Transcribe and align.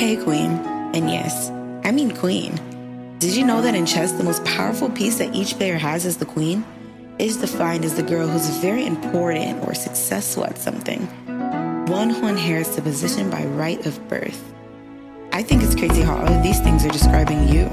Hey, 0.00 0.16
Queen. 0.16 0.52
And 0.94 1.10
yes, 1.10 1.50
I 1.84 1.92
mean 1.92 2.16
Queen. 2.16 2.58
Did 3.18 3.36
you 3.36 3.44
know 3.44 3.60
that 3.60 3.74
in 3.74 3.84
chess, 3.84 4.12
the 4.12 4.24
most 4.24 4.42
powerful 4.46 4.88
piece 4.88 5.18
that 5.18 5.34
each 5.34 5.58
player 5.58 5.76
has 5.76 6.06
is 6.06 6.16
the 6.16 6.24
Queen? 6.24 6.64
Is 7.18 7.36
defined 7.36 7.84
as 7.84 7.96
the 7.96 8.02
girl 8.02 8.26
who's 8.26 8.48
very 8.62 8.86
important 8.86 9.62
or 9.68 9.74
successful 9.74 10.46
at 10.46 10.56
something, 10.56 11.02
one 11.86 12.08
who 12.08 12.28
inherits 12.28 12.76
the 12.76 12.80
position 12.80 13.28
by 13.28 13.44
right 13.44 13.84
of 13.84 14.08
birth. 14.08 14.42
I 15.34 15.42
think 15.42 15.62
it's 15.62 15.74
crazy 15.74 16.00
how 16.00 16.16
all 16.16 16.32
of 16.32 16.42
these 16.42 16.60
things 16.60 16.82
are 16.86 16.88
describing 16.88 17.46
you. 17.48 17.68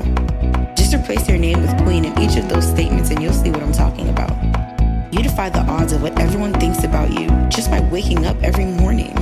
Just 0.75 0.93
replace 0.93 1.29
your 1.29 1.37
name 1.37 1.61
with 1.61 1.81
Queen 1.85 2.03
in 2.03 2.19
each 2.19 2.35
of 2.35 2.49
those 2.49 2.67
statements 2.67 3.09
and 3.09 3.23
you'll 3.23 3.31
see 3.31 3.51
what 3.51 3.63
I'm 3.63 3.71
talking 3.71 4.09
about. 4.09 4.33
You 5.13 5.23
defy 5.23 5.47
the 5.47 5.61
odds 5.61 5.93
of 5.93 6.01
what 6.01 6.19
everyone 6.19 6.51
thinks 6.59 6.83
about 6.83 7.09
you 7.17 7.29
just 7.47 7.71
by 7.71 7.79
waking 7.89 8.25
up 8.25 8.35
every 8.43 8.65
morning. 8.65 9.15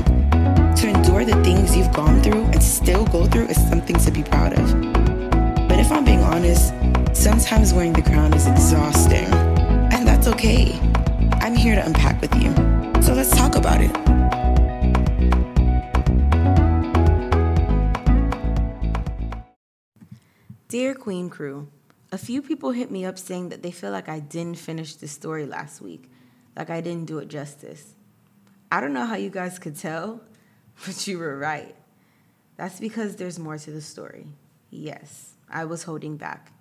The 1.26 1.44
things 1.44 1.76
you've 1.76 1.92
gone 1.92 2.22
through 2.22 2.44
and 2.54 2.62
still 2.62 3.04
go 3.08 3.26
through 3.26 3.48
is 3.48 3.58
something 3.68 3.98
to 3.98 4.12
be 4.12 4.22
proud 4.22 4.54
of. 4.54 5.68
But 5.68 5.80
if 5.80 5.92
I'm 5.92 6.06
being 6.06 6.22
honest, 6.22 6.72
sometimes 7.14 7.74
wearing 7.74 7.94
the 7.94 8.04
crown 8.04 8.32
is 8.36 8.46
exhausting. 8.46 9.26
And 9.92 10.08
that's 10.08 10.28
okay. 10.28 10.80
I'm 11.42 11.56
here 11.56 11.74
to 11.74 11.84
unpack 11.84 12.22
with 12.22 12.32
you. 12.36 12.54
So 13.02 13.16
let's 13.16 13.36
talk 13.36 13.56
about 13.56 13.82
it. 13.82 13.92
Dear 20.68 20.94
Queen 20.94 21.32
Crew, 21.32 21.70
a 22.12 22.20
few 22.20 22.44
people 22.44 22.70
hit 22.70 22.92
me 22.92 23.04
up 23.04 23.18
saying 23.18 23.50
that 23.50 23.64
they 23.64 23.72
feel 23.72 23.90
like 23.90 24.10
I 24.10 24.20
didn't 24.20 24.60
finish 24.60 24.94
the 24.94 25.08
story 25.08 25.48
last 25.48 25.82
week, 25.82 26.08
like 26.56 26.70
I 26.70 26.82
didn't 26.82 27.06
do 27.06 27.18
it 27.18 27.30
justice. 27.30 27.96
I 28.72 28.80
don't 28.80 28.94
know 28.94 29.08
how 29.08 29.16
you 29.16 29.32
guys 29.32 29.58
could 29.58 29.76
tell, 29.76 30.22
but 30.86 31.08
you 31.08 31.20
were 31.20 31.38
right. 31.38 31.76
That's 32.58 32.80
because 32.80 33.16
there's 33.16 33.38
more 33.38 33.58
to 33.58 33.72
the 33.72 33.82
story. 33.82 34.28
Yes, 34.70 35.34
I 35.50 35.66
was 35.66 35.84
holding 35.84 36.18
back. 36.18 36.52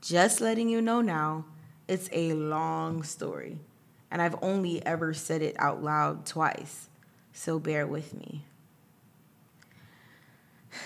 Just 0.00 0.40
letting 0.40 0.68
you 0.68 0.82
know 0.82 1.00
now, 1.00 1.46
it's 1.88 2.08
a 2.12 2.34
long 2.34 3.02
story, 3.02 3.58
and 4.10 4.20
I've 4.20 4.36
only 4.42 4.84
ever 4.84 5.14
said 5.14 5.42
it 5.42 5.56
out 5.58 5.82
loud 5.82 6.26
twice, 6.26 6.88
so 7.32 7.58
bear 7.58 7.86
with 7.86 8.14
me. 8.14 8.44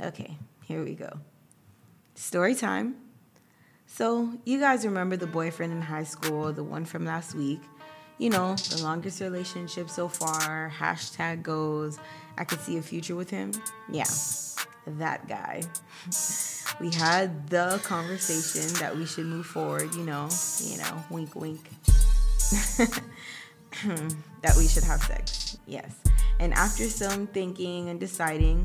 Okay, 0.00 0.38
here 0.64 0.82
we 0.82 0.94
go. 0.94 1.18
Story 2.14 2.54
time. 2.54 2.96
So, 3.86 4.32
you 4.44 4.58
guys 4.58 4.86
remember 4.86 5.16
the 5.16 5.26
boyfriend 5.26 5.70
in 5.72 5.82
high 5.82 6.04
school, 6.04 6.50
the 6.52 6.64
one 6.64 6.86
from 6.86 7.04
last 7.04 7.34
week? 7.34 7.60
You 8.18 8.30
know, 8.30 8.54
the 8.54 8.82
longest 8.82 9.20
relationship 9.20 9.90
so 9.90 10.08
far, 10.08 10.72
hashtag 10.78 11.42
goes, 11.42 11.98
I 12.38 12.44
could 12.44 12.60
see 12.60 12.76
a 12.78 12.82
future 12.82 13.16
with 13.16 13.30
him. 13.30 13.52
Yeah, 13.90 14.04
that 14.86 15.26
guy. 15.28 15.62
we 16.80 16.90
had 16.90 17.48
the 17.48 17.80
conversation 17.84 18.72
that 18.80 18.96
we 18.96 19.06
should 19.06 19.26
move 19.26 19.46
forward, 19.46 19.94
you 19.94 20.04
know, 20.04 20.28
you 20.60 20.78
know, 20.78 21.04
wink, 21.10 21.34
wink. 21.34 21.68
that 24.42 24.54
we 24.56 24.68
should 24.68 24.84
have 24.84 25.02
sex. 25.02 25.58
Yes. 25.66 25.94
And 26.38 26.52
after 26.54 26.88
some 26.88 27.26
thinking 27.26 27.88
and 27.88 27.98
deciding, 27.98 28.64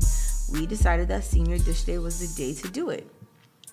we 0.52 0.66
decided 0.66 1.08
that 1.08 1.24
senior 1.24 1.58
dish 1.58 1.82
day 1.84 1.98
was 1.98 2.20
the 2.20 2.42
day 2.42 2.54
to 2.54 2.68
do 2.68 2.90
it. 2.90 3.08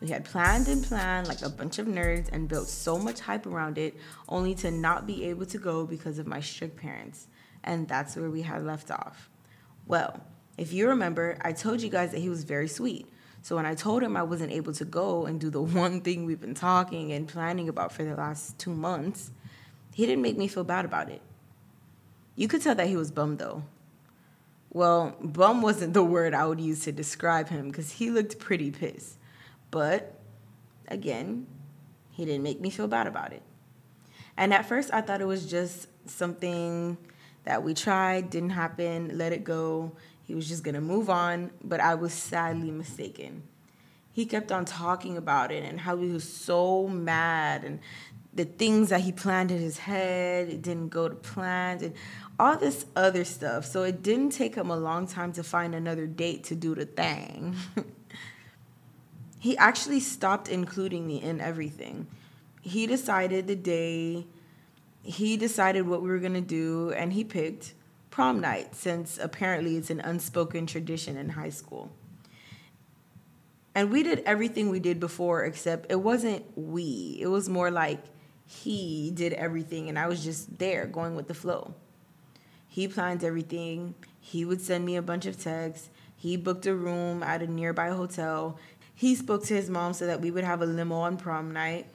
We 0.01 0.09
had 0.09 0.25
planned 0.25 0.67
and 0.67 0.83
planned 0.83 1.27
like 1.27 1.41
a 1.41 1.49
bunch 1.49 1.79
of 1.79 1.87
nerds 1.87 2.29
and 2.31 2.47
built 2.47 2.67
so 2.67 2.97
much 2.97 3.19
hype 3.19 3.45
around 3.45 3.77
it, 3.77 3.95
only 4.27 4.55
to 4.55 4.71
not 4.71 5.07
be 5.07 5.25
able 5.25 5.45
to 5.47 5.57
go 5.57 5.85
because 5.85 6.19
of 6.19 6.27
my 6.27 6.41
strict 6.41 6.77
parents. 6.77 7.27
And 7.63 7.87
that's 7.87 8.15
where 8.15 8.29
we 8.29 8.41
had 8.41 8.65
left 8.65 8.91
off. 8.91 9.29
Well, 9.87 10.21
if 10.57 10.73
you 10.73 10.87
remember, 10.89 11.37
I 11.41 11.51
told 11.51 11.81
you 11.81 11.89
guys 11.89 12.11
that 12.11 12.19
he 12.19 12.29
was 12.29 12.43
very 12.43 12.67
sweet. 12.67 13.07
So 13.41 13.55
when 13.55 13.65
I 13.65 13.75
told 13.75 14.01
him 14.01 14.17
I 14.17 14.23
wasn't 14.23 14.51
able 14.51 14.73
to 14.73 14.85
go 14.85 15.25
and 15.25 15.39
do 15.39 15.49
the 15.49 15.61
one 15.83 16.01
thing 16.01 16.25
we've 16.25 16.41
been 16.41 16.55
talking 16.55 17.11
and 17.11 17.27
planning 17.27 17.69
about 17.69 17.91
for 17.91 18.03
the 18.03 18.15
last 18.15 18.57
two 18.57 18.73
months, 18.73 19.31
he 19.93 20.05
didn't 20.05 20.21
make 20.21 20.37
me 20.37 20.47
feel 20.47 20.63
bad 20.63 20.85
about 20.85 21.09
it. 21.09 21.21
You 22.35 22.47
could 22.47 22.61
tell 22.61 22.75
that 22.75 22.87
he 22.87 22.97
was 22.97 23.11
bummed 23.11 23.39
though. 23.39 23.63
Well, 24.71 25.15
bum 25.21 25.61
wasn't 25.61 25.93
the 25.93 26.03
word 26.03 26.33
I 26.33 26.45
would 26.45 26.59
use 26.59 26.81
to 26.81 26.91
describe 26.91 27.47
him 27.47 27.69
because 27.69 27.93
he 27.93 28.09
looked 28.09 28.39
pretty 28.39 28.71
pissed. 28.71 29.17
But 29.75 30.13
again, 30.87 31.47
he 32.11 32.23
didn't 32.23 32.43
make 32.43 32.61
me 32.61 32.69
feel 32.69 32.87
bad 32.87 33.07
about 33.07 33.33
it. 33.33 33.41
And 34.37 34.53
at 34.53 34.65
first, 34.65 34.89
I 34.93 35.01
thought 35.01 35.19
it 35.19 35.27
was 35.27 35.45
just 35.45 35.87
something 36.09 36.97
that 37.43 37.61
we 37.61 37.73
tried, 37.73 38.29
didn't 38.29 38.51
happen, 38.51 39.17
let 39.17 39.33
it 39.33 39.43
go. 39.43 39.91
He 40.23 40.33
was 40.33 40.47
just 40.47 40.63
gonna 40.63 40.79
move 40.79 41.09
on, 41.09 41.51
but 41.61 41.81
I 41.81 41.95
was 41.95 42.13
sadly 42.13 42.71
mistaken. 42.71 43.43
He 44.13 44.25
kept 44.25 44.49
on 44.49 44.63
talking 44.63 45.17
about 45.17 45.51
it 45.51 45.65
and 45.65 45.77
how 45.77 45.97
he 45.97 46.07
was 46.07 46.23
so 46.23 46.87
mad 46.87 47.65
and 47.65 47.81
the 48.33 48.45
things 48.45 48.87
that 48.91 49.01
he 49.01 49.11
planned 49.11 49.51
in 49.51 49.59
his 49.59 49.79
head, 49.79 50.47
it 50.47 50.61
didn't 50.61 50.87
go 50.87 51.09
to 51.09 51.15
plan, 51.15 51.83
and 51.83 51.93
all 52.39 52.55
this 52.55 52.85
other 52.95 53.25
stuff. 53.25 53.65
So 53.65 53.83
it 53.83 54.01
didn't 54.01 54.29
take 54.29 54.55
him 54.55 54.69
a 54.69 54.77
long 54.77 55.05
time 55.05 55.33
to 55.33 55.43
find 55.43 55.75
another 55.75 56.07
date 56.07 56.45
to 56.45 56.55
do 56.55 56.75
the 56.75 56.85
thing. 56.85 57.57
he 59.45 59.55
actually 59.57 59.99
stopped 59.99 60.49
including 60.49 61.05
me 61.05 61.21
in 61.21 61.39
everything. 61.39 62.07
He 62.63 62.87
decided 62.87 63.45
the 63.45 63.55
day, 63.55 64.25
he 65.03 65.37
decided 65.37 65.87
what 65.87 66.01
we 66.01 66.09
were 66.09 66.17
gonna 66.17 66.41
do, 66.41 66.91
and 66.93 67.13
he 67.13 67.23
picked 67.23 67.75
prom 68.09 68.41
night 68.41 68.73
since 68.73 69.19
apparently 69.19 69.77
it's 69.77 69.91
an 69.91 69.99
unspoken 69.99 70.65
tradition 70.65 71.15
in 71.15 71.29
high 71.29 71.51
school. 71.51 71.91
And 73.75 73.91
we 73.91 74.01
did 74.01 74.23
everything 74.25 74.71
we 74.71 74.79
did 74.79 74.99
before, 74.99 75.45
except 75.45 75.91
it 75.91 76.01
wasn't 76.01 76.43
we. 76.57 77.19
It 77.21 77.27
was 77.27 77.47
more 77.47 77.69
like 77.69 78.03
he 78.47 79.11
did 79.13 79.33
everything, 79.33 79.89
and 79.89 79.99
I 79.99 80.07
was 80.07 80.23
just 80.23 80.57
there 80.57 80.87
going 80.87 81.15
with 81.15 81.27
the 81.27 81.35
flow. 81.35 81.75
He 82.67 82.87
planned 82.87 83.23
everything. 83.23 83.93
He 84.19 84.43
would 84.43 84.59
send 84.59 84.87
me 84.87 84.95
a 84.95 85.03
bunch 85.03 85.27
of 85.27 85.39
texts. 85.39 85.91
He 86.17 86.37
booked 86.37 86.65
a 86.65 86.73
room 86.73 87.21
at 87.21 87.43
a 87.43 87.47
nearby 87.47 87.89
hotel. 87.89 88.57
He 88.95 89.13
spoke 89.13 89.43
to 89.45 89.53
his 89.53 89.69
mom 89.69 89.93
so 89.93 90.07
that 90.07 90.21
we 90.21 90.31
would 90.31 90.45
have 90.45 90.61
a 90.61 90.65
limo 90.65 90.95
on 90.95 91.17
prom 91.17 91.51
night. 91.51 91.85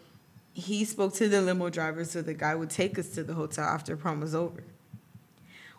He 0.52 0.84
spoke 0.84 1.14
to 1.14 1.28
the 1.28 1.40
limo 1.40 1.70
driver 1.70 2.04
so 2.04 2.20
the 2.20 2.34
guy 2.34 2.54
would 2.54 2.70
take 2.70 2.98
us 2.98 3.08
to 3.10 3.24
the 3.24 3.34
hotel 3.34 3.64
after 3.64 3.96
prom 3.96 4.20
was 4.20 4.34
over. 4.34 4.62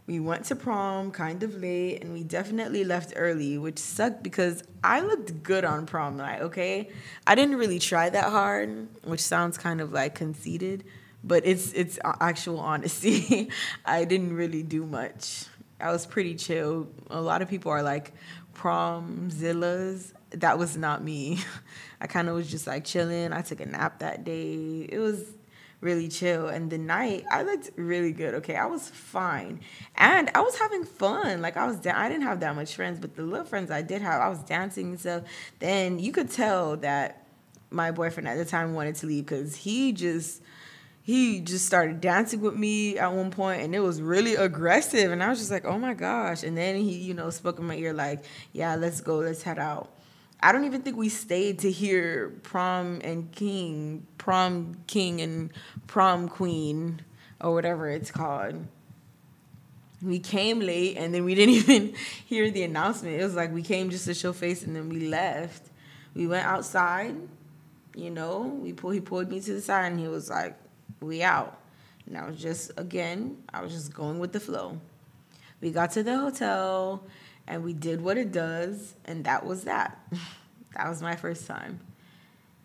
We 0.08 0.20
went 0.20 0.46
to 0.46 0.56
prom 0.56 1.12
kind 1.12 1.44
of 1.44 1.62
late 1.62 2.02
and 2.02 2.12
we 2.12 2.24
definitely 2.24 2.84
left 2.84 3.14
early, 3.16 3.58
which 3.60 3.78
sucked 3.78 4.24
because 4.24 4.64
I 4.84 5.02
looked 5.02 5.44
good 5.44 5.64
on 5.64 5.86
prom 5.86 6.18
night, 6.18 6.42
okay? 6.42 6.90
I 7.28 7.36
didn't 7.36 7.56
really 7.56 7.78
try 7.78 8.10
that 8.10 8.32
hard, 8.32 8.88
which 9.04 9.22
sounds 9.22 9.60
kind 9.60 9.80
of 9.80 9.94
like 9.94 10.16
conceited, 10.16 10.84
but 11.24 11.46
it's 11.46 11.72
it's 11.74 12.00
actual 12.04 12.60
honesty. 12.60 13.50
I 13.86 14.06
didn't 14.06 14.36
really 14.36 14.64
do 14.64 14.88
much. 14.88 15.46
I 15.80 15.92
was 15.92 16.08
pretty 16.08 16.34
chill. 16.34 16.88
A 17.12 17.22
lot 17.22 17.44
of 17.44 17.50
people 17.50 17.72
are 17.72 17.84
like 17.84 18.14
prom 18.54 19.30
zillas. 19.32 20.14
That 20.32 20.58
was 20.58 20.78
not 20.78 21.04
me. 21.04 21.40
I 22.02 22.08
kind 22.08 22.30
of 22.30 22.36
was 22.36 22.50
just 22.50 22.68
like 22.68 22.86
chilling. 22.86 23.34
I 23.34 23.42
took 23.42 23.60
a 23.60 23.66
nap 23.66 24.00
that 24.00 24.24
day. 24.24 24.88
It 24.90 25.00
was 25.00 25.24
really 25.82 26.08
chill. 26.08 26.48
And 26.48 26.70
the 26.70 26.78
night, 26.78 27.26
I 27.32 27.44
looked 27.44 27.72
really 27.76 28.12
good. 28.12 28.36
Okay, 28.36 28.56
I 28.56 28.66
was 28.66 28.88
fine, 28.88 29.60
and 29.96 30.30
I 30.34 30.42
was 30.42 30.58
having 30.58 30.86
fun. 30.86 31.42
Like 31.42 31.58
I 31.58 31.66
was, 31.66 31.78
da- 31.78 31.98
I 31.98 32.08
didn't 32.08 32.24
have 32.24 32.40
that 32.42 32.56
much 32.56 32.76
friends, 32.76 33.00
but 33.00 33.16
the 33.16 33.24
little 33.24 33.46
friends 33.46 33.72
I 33.72 33.82
did 33.82 34.02
have, 34.02 34.22
I 34.22 34.30
was 34.30 34.40
dancing 34.44 34.90
and 34.90 35.00
stuff. 35.00 35.24
Then 35.60 36.00
you 36.00 36.12
could 36.12 36.30
tell 36.32 36.78
that 36.78 37.28
my 37.72 37.92
boyfriend 37.92 38.28
at 38.28 38.38
the 38.38 38.46
time 38.46 38.74
wanted 38.74 38.96
to 38.96 39.08
leave 39.08 39.26
because 39.26 39.56
he 39.56 39.92
just 39.92 40.42
he 41.04 41.40
just 41.40 41.66
started 41.66 42.00
dancing 42.00 42.42
with 42.42 42.56
me 42.56 42.98
at 42.98 43.12
one 43.12 43.32
point 43.32 43.62
and 43.62 43.74
it 43.74 43.80
was 43.80 44.02
really 44.02 44.36
aggressive 44.36 45.12
and 45.12 45.24
i 45.24 45.30
was 45.30 45.40
just 45.40 45.50
like 45.50 45.66
oh 45.66 45.78
my 45.80 45.94
gosh 45.94 46.44
and 46.44 46.58
then 46.58 46.76
he 46.76 46.98
you 46.98 47.14
know 47.14 47.30
spoke 47.30 47.58
in 47.60 47.66
my 47.66 47.76
ear 47.76 47.94
like 47.94 48.24
yeah 48.52 48.76
let's 48.76 49.02
go 49.02 49.18
let's 49.18 49.42
head 49.42 49.58
out 49.58 49.90
I 50.44 50.52
don't 50.52 50.66
even 50.66 50.82
think 50.82 50.98
we 50.98 51.10
stayed 51.10 51.60
to 51.60 51.72
hear 51.72 52.30
prom 52.42 53.00
and 53.04 53.32
king, 53.32 54.08
prom 54.18 54.76
king 54.88 55.22
and 55.22 55.52
prom 55.86 56.28
queen, 56.30 57.02
or 57.40 57.54
whatever 57.54 57.90
it's 57.90 58.10
called. 58.10 58.66
We 60.02 60.18
came 60.18 60.60
late 60.60 60.98
and 60.98 61.14
then 61.14 61.26
we 61.26 61.36
didn't 61.40 61.56
even 61.56 61.94
hear 62.26 62.50
the 62.50 62.64
announcement. 62.64 63.20
It 63.20 63.24
was 63.24 63.36
like 63.36 63.54
we 63.54 63.62
came 63.62 63.92
just 63.92 64.06
to 64.06 64.16
show 64.16 64.34
face 64.34 64.64
and 64.64 64.76
then 64.76 64.90
we 64.90 65.08
left. 65.08 65.70
We 66.16 66.26
went 66.26 66.46
outside, 66.46 67.16
you 67.96 68.10
know, 68.10 68.42
we 68.42 68.74
pulled 68.74 68.96
he 68.96 69.00
pulled 69.00 69.30
me 69.30 69.42
to 69.42 69.54
the 69.54 69.62
side 69.62 69.92
and 69.92 70.00
he 70.00 70.08
was 70.08 70.30
like, 70.30 70.58
We 71.00 71.22
out. 71.22 71.60
And 72.08 72.18
I 72.18 72.26
was 72.26 72.42
just 72.42 72.72
again, 72.78 73.38
I 73.54 73.62
was 73.62 73.72
just 73.72 73.94
going 73.94 74.18
with 74.18 74.32
the 74.32 74.40
flow. 74.40 74.80
We 75.62 75.70
got 75.70 75.92
to 75.92 76.04
the 76.04 76.18
hotel 76.18 77.04
and 77.52 77.66
we 77.66 77.74
did 77.74 78.02
what 78.02 78.18
it 78.18 78.32
does, 78.32 78.96
and 79.04 79.26
that 79.26 79.46
was 79.46 79.66
that. 79.66 80.00
that 80.76 80.88
was 80.88 81.02
my 81.02 81.18
first 81.18 81.46
time. 81.46 81.82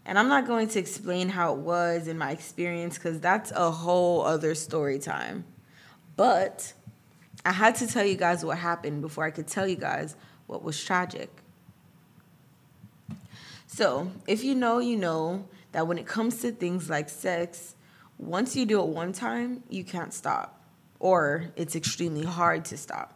And 0.07 0.17
I'm 0.17 0.29
not 0.29 0.47
going 0.47 0.69
to 0.69 0.79
explain 0.79 1.29
how 1.29 1.55
it 1.55 1.59
was 1.59 2.07
in 2.07 2.17
my 2.17 2.31
experience 2.31 2.97
because 2.97 3.19
that's 3.19 3.51
a 3.51 3.73
whole 3.73 4.23
other 4.23 4.55
story 4.55 5.01
time. 5.01 5.45
But 6.15 6.73
I 7.45 7.51
had 7.51 7.75
to 7.77 7.89
tell 7.89 8.07
you 8.07 8.15
guys 8.15 8.45
what 8.45 8.59
happened 8.59 9.03
before 9.03 9.25
I 9.25 9.33
could 9.33 9.49
tell 9.49 9.67
you 9.67 9.75
guys 9.75 10.15
what 10.47 10.63
was 10.63 10.83
tragic. 10.83 11.31
So, 13.67 14.13
if 14.29 14.45
you 14.45 14.55
know, 14.55 14.79
you 14.79 14.97
know 14.97 15.49
that 15.73 15.89
when 15.89 15.99
it 15.99 16.07
comes 16.07 16.41
to 16.43 16.53
things 16.53 16.89
like 16.89 17.09
sex, 17.09 17.75
once 18.19 18.55
you 18.55 18.65
do 18.65 18.81
it 18.81 18.87
one 18.87 19.13
time, 19.13 19.65
you 19.69 19.83
can't 19.83 20.15
stop, 20.15 20.63
or 21.01 21.47
it's 21.57 21.75
extremely 21.75 22.25
hard 22.25 22.65
to 22.67 22.77
stop. 22.77 23.16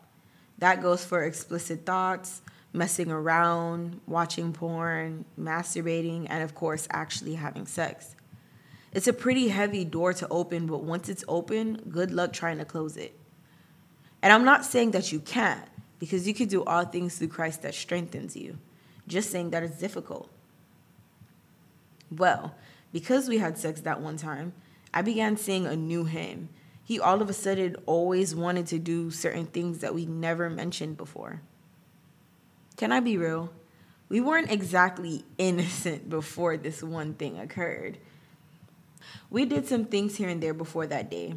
That 0.60 0.80
goes 0.82 1.04
for 1.04 1.24
explicit 1.24 1.84
thoughts, 1.84 2.42
messing 2.72 3.10
around, 3.10 4.00
watching 4.06 4.52
porn, 4.52 5.24
masturbating, 5.38 6.26
and 6.30 6.42
of 6.42 6.54
course, 6.54 6.86
actually 6.90 7.34
having 7.34 7.66
sex. 7.66 8.14
It's 8.92 9.08
a 9.08 9.12
pretty 9.12 9.48
heavy 9.48 9.84
door 9.84 10.12
to 10.14 10.28
open, 10.28 10.66
but 10.66 10.82
once 10.82 11.08
it's 11.08 11.24
open, 11.28 11.82
good 11.88 12.10
luck 12.10 12.32
trying 12.32 12.58
to 12.58 12.64
close 12.64 12.96
it. 12.96 13.18
And 14.22 14.32
I'm 14.32 14.44
not 14.44 14.64
saying 14.64 14.90
that 14.92 15.12
you 15.12 15.20
can't, 15.20 15.66
because 15.98 16.26
you 16.28 16.34
can 16.34 16.48
do 16.48 16.62
all 16.64 16.84
things 16.84 17.16
through 17.16 17.28
Christ 17.28 17.62
that 17.62 17.74
strengthens 17.74 18.36
you. 18.36 18.58
Just 19.08 19.30
saying 19.30 19.50
that 19.50 19.62
it's 19.62 19.78
difficult. 19.78 20.28
Well, 22.10 22.54
because 22.92 23.28
we 23.28 23.38
had 23.38 23.56
sex 23.56 23.80
that 23.82 24.00
one 24.00 24.16
time, 24.16 24.52
I 24.92 25.02
began 25.02 25.36
seeing 25.36 25.66
a 25.66 25.76
new 25.76 26.04
him. 26.04 26.48
He 26.90 26.98
all 26.98 27.22
of 27.22 27.30
a 27.30 27.32
sudden 27.32 27.76
always 27.86 28.34
wanted 28.34 28.66
to 28.66 28.78
do 28.80 29.12
certain 29.12 29.46
things 29.46 29.78
that 29.78 29.94
we 29.94 30.06
never 30.06 30.50
mentioned 30.50 30.96
before. 30.96 31.40
Can 32.78 32.90
I 32.90 32.98
be 32.98 33.16
real? 33.16 33.52
We 34.08 34.20
weren't 34.20 34.50
exactly 34.50 35.24
innocent 35.38 36.10
before 36.10 36.56
this 36.56 36.82
one 36.82 37.14
thing 37.14 37.38
occurred. 37.38 37.98
We 39.30 39.44
did 39.44 39.68
some 39.68 39.84
things 39.84 40.16
here 40.16 40.28
and 40.28 40.42
there 40.42 40.52
before 40.52 40.88
that 40.88 41.12
day. 41.12 41.34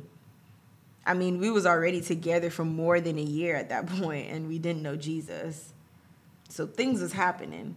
I 1.06 1.14
mean, 1.14 1.38
we 1.38 1.52
was 1.52 1.68
already 1.68 2.02
together 2.02 2.50
for 2.50 2.66
more 2.66 3.00
than 3.00 3.20
a 3.20 3.22
year 3.22 3.56
at 3.56 3.70
that 3.70 3.86
point 4.00 4.32
and 4.32 4.48
we 4.48 4.58
didn't 4.58 4.82
know 4.82 4.96
Jesus. 4.96 5.72
So 6.50 6.66
things 6.66 7.00
was 7.00 7.14
happening. 7.14 7.76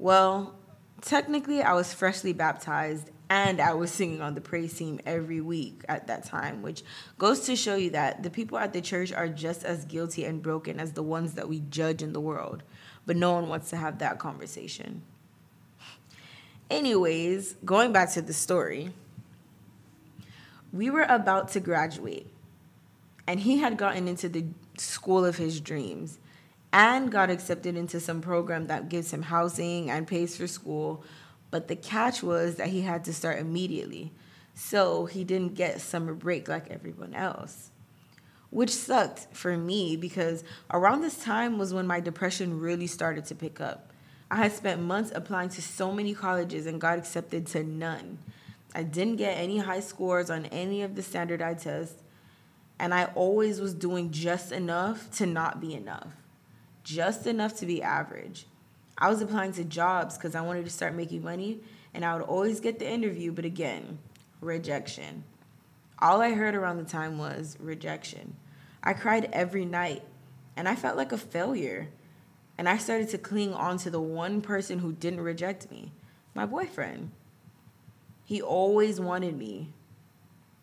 Well, 0.00 0.56
technically 1.02 1.62
I 1.62 1.74
was 1.74 1.94
freshly 1.94 2.32
baptized 2.32 3.12
and 3.34 3.60
I 3.60 3.74
was 3.74 3.90
singing 3.90 4.22
on 4.22 4.36
the 4.36 4.40
praise 4.40 4.74
team 4.74 5.00
every 5.04 5.40
week 5.40 5.84
at 5.88 6.06
that 6.06 6.24
time, 6.24 6.62
which 6.62 6.84
goes 7.18 7.40
to 7.46 7.56
show 7.56 7.74
you 7.74 7.90
that 7.90 8.22
the 8.22 8.30
people 8.30 8.56
at 8.58 8.72
the 8.72 8.80
church 8.80 9.12
are 9.12 9.26
just 9.26 9.64
as 9.64 9.84
guilty 9.86 10.24
and 10.24 10.40
broken 10.40 10.78
as 10.78 10.92
the 10.92 11.02
ones 11.02 11.34
that 11.34 11.48
we 11.48 11.58
judge 11.68 12.00
in 12.00 12.12
the 12.12 12.20
world. 12.20 12.62
But 13.06 13.16
no 13.16 13.32
one 13.32 13.48
wants 13.48 13.70
to 13.70 13.76
have 13.76 13.98
that 13.98 14.20
conversation. 14.20 15.02
Anyways, 16.70 17.56
going 17.64 17.90
back 17.92 18.12
to 18.12 18.22
the 18.22 18.32
story, 18.32 18.92
we 20.72 20.88
were 20.88 21.06
about 21.08 21.48
to 21.48 21.60
graduate, 21.60 22.28
and 23.26 23.40
he 23.40 23.58
had 23.58 23.76
gotten 23.76 24.06
into 24.06 24.28
the 24.28 24.44
school 24.78 25.24
of 25.24 25.38
his 25.38 25.60
dreams 25.60 26.20
and 26.72 27.10
got 27.10 27.30
accepted 27.30 27.76
into 27.76 27.98
some 27.98 28.20
program 28.20 28.68
that 28.68 28.88
gives 28.88 29.12
him 29.12 29.22
housing 29.22 29.90
and 29.90 30.06
pays 30.06 30.36
for 30.36 30.46
school. 30.46 31.02
But 31.54 31.68
the 31.68 31.76
catch 31.76 32.20
was 32.20 32.56
that 32.56 32.70
he 32.70 32.80
had 32.80 33.04
to 33.04 33.12
start 33.12 33.38
immediately. 33.38 34.10
So 34.54 35.06
he 35.06 35.22
didn't 35.22 35.54
get 35.54 35.80
summer 35.80 36.12
break 36.12 36.48
like 36.48 36.68
everyone 36.68 37.14
else. 37.14 37.70
Which 38.50 38.70
sucked 38.70 39.28
for 39.32 39.56
me 39.56 39.94
because 39.94 40.42
around 40.72 41.02
this 41.02 41.22
time 41.22 41.56
was 41.56 41.72
when 41.72 41.86
my 41.86 42.00
depression 42.00 42.58
really 42.58 42.88
started 42.88 43.24
to 43.26 43.36
pick 43.36 43.60
up. 43.60 43.92
I 44.32 44.38
had 44.38 44.50
spent 44.50 44.82
months 44.82 45.12
applying 45.14 45.50
to 45.50 45.62
so 45.62 45.92
many 45.92 46.12
colleges 46.12 46.66
and 46.66 46.80
got 46.80 46.98
accepted 46.98 47.46
to 47.46 47.62
none. 47.62 48.18
I 48.74 48.82
didn't 48.82 49.18
get 49.18 49.38
any 49.38 49.58
high 49.58 49.78
scores 49.78 50.30
on 50.30 50.46
any 50.46 50.82
of 50.82 50.96
the 50.96 51.04
standardized 51.04 51.62
tests, 51.62 52.02
and 52.80 52.92
I 52.92 53.04
always 53.14 53.60
was 53.60 53.74
doing 53.74 54.10
just 54.10 54.50
enough 54.50 55.08
to 55.18 55.26
not 55.26 55.60
be 55.60 55.74
enough, 55.74 56.16
just 56.82 57.28
enough 57.28 57.54
to 57.58 57.66
be 57.66 57.80
average. 57.80 58.46
I 58.96 59.08
was 59.08 59.20
applying 59.20 59.52
to 59.52 59.64
jobs 59.64 60.16
because 60.16 60.34
I 60.34 60.40
wanted 60.40 60.64
to 60.64 60.70
start 60.70 60.94
making 60.94 61.22
money, 61.22 61.60
and 61.92 62.04
I 62.04 62.14
would 62.14 62.22
always 62.22 62.60
get 62.60 62.78
the 62.78 62.88
interview, 62.88 63.32
but 63.32 63.44
again, 63.44 63.98
rejection. 64.40 65.24
All 65.98 66.20
I 66.20 66.32
heard 66.32 66.54
around 66.54 66.78
the 66.78 66.84
time 66.84 67.18
was 67.18 67.56
rejection. 67.60 68.36
I 68.82 68.92
cried 68.92 69.30
every 69.32 69.64
night, 69.64 70.02
and 70.56 70.68
I 70.68 70.76
felt 70.76 70.96
like 70.96 71.12
a 71.12 71.18
failure. 71.18 71.88
And 72.56 72.68
I 72.68 72.78
started 72.78 73.08
to 73.10 73.18
cling 73.18 73.52
on 73.52 73.78
to 73.78 73.90
the 73.90 74.00
one 74.00 74.40
person 74.40 74.78
who 74.78 74.92
didn't 74.92 75.20
reject 75.20 75.70
me 75.70 75.92
my 76.34 76.44
boyfriend. 76.44 77.10
He 78.24 78.42
always 78.42 79.00
wanted 79.00 79.38
me, 79.38 79.72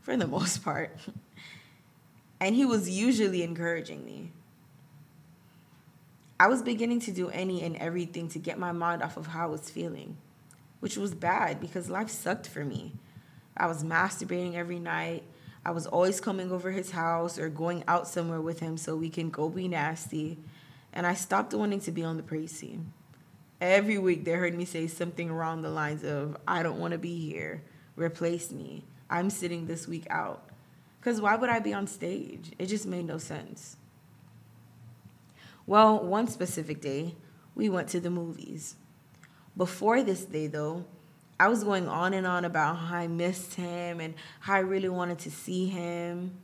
for 0.01 0.17
the 0.17 0.27
most 0.37 0.63
part. 0.63 0.97
and 2.39 2.55
he 2.55 2.65
was 2.65 2.89
usually 2.89 3.43
encouraging 3.43 4.05
me. 4.05 4.31
I 6.41 6.47
was 6.47 6.63
beginning 6.63 7.01
to 7.01 7.11
do 7.11 7.29
any 7.29 7.61
and 7.61 7.75
everything 7.75 8.27
to 8.29 8.39
get 8.39 8.57
my 8.57 8.71
mind 8.71 9.03
off 9.03 9.15
of 9.15 9.27
how 9.27 9.43
I 9.43 9.51
was 9.51 9.69
feeling, 9.69 10.17
which 10.79 10.97
was 10.97 11.13
bad 11.13 11.59
because 11.59 11.87
life 11.87 12.09
sucked 12.09 12.47
for 12.47 12.65
me. 12.65 12.93
I 13.55 13.67
was 13.67 13.83
masturbating 13.83 14.55
every 14.55 14.79
night. 14.79 15.21
I 15.63 15.69
was 15.69 15.85
always 15.85 16.19
coming 16.19 16.51
over 16.51 16.71
his 16.71 16.89
house 16.89 17.37
or 17.37 17.49
going 17.49 17.83
out 17.87 18.07
somewhere 18.07 18.41
with 18.41 18.59
him 18.59 18.77
so 18.77 18.95
we 18.95 19.09
can 19.09 19.29
go 19.29 19.49
be 19.49 19.67
nasty. 19.67 20.39
And 20.91 21.05
I 21.05 21.13
stopped 21.13 21.53
wanting 21.53 21.81
to 21.81 21.91
be 21.91 22.03
on 22.03 22.17
the 22.17 22.23
praise 22.23 22.59
team 22.59 22.91
every 23.61 23.99
week 23.99 24.25
they 24.25 24.31
heard 24.31 24.55
me 24.55 24.65
say 24.65 24.87
something 24.87 25.29
around 25.29 25.61
the 25.61 25.69
lines 25.69 26.03
of, 26.03 26.35
I 26.47 26.63
don't 26.63 26.79
want 26.79 26.93
to 26.93 26.97
be 26.97 27.15
here, 27.29 27.61
replace 27.95 28.51
me, 28.51 28.83
I'm 29.09 29.29
sitting 29.29 29.67
this 29.67 29.87
week 29.87 30.07
out. 30.09 30.49
Because 30.99 31.21
why 31.21 31.35
would 31.35 31.49
I 31.49 31.59
be 31.59 31.73
on 31.73 31.85
stage? 31.85 32.51
It 32.57 32.65
just 32.65 32.87
made 32.87 33.05
no 33.05 33.19
sense. 33.19 33.77
Well, 35.67 36.03
one 36.03 36.27
specific 36.27 36.81
day, 36.81 37.15
we 37.55 37.69
went 37.69 37.89
to 37.89 37.99
the 37.99 38.09
movies. 38.09 38.75
Before 39.55 40.01
this 40.01 40.25
day, 40.25 40.47
though, 40.47 40.85
I 41.39 41.47
was 41.47 41.63
going 41.63 41.87
on 41.87 42.13
and 42.13 42.25
on 42.25 42.45
about 42.45 42.77
how 42.77 42.97
I 42.97 43.07
missed 43.07 43.55
him 43.55 43.99
and 43.99 44.13
how 44.39 44.55
I 44.55 44.59
really 44.59 44.89
wanted 44.89 45.19
to 45.19 45.31
see 45.31 45.67
him. 45.67 46.37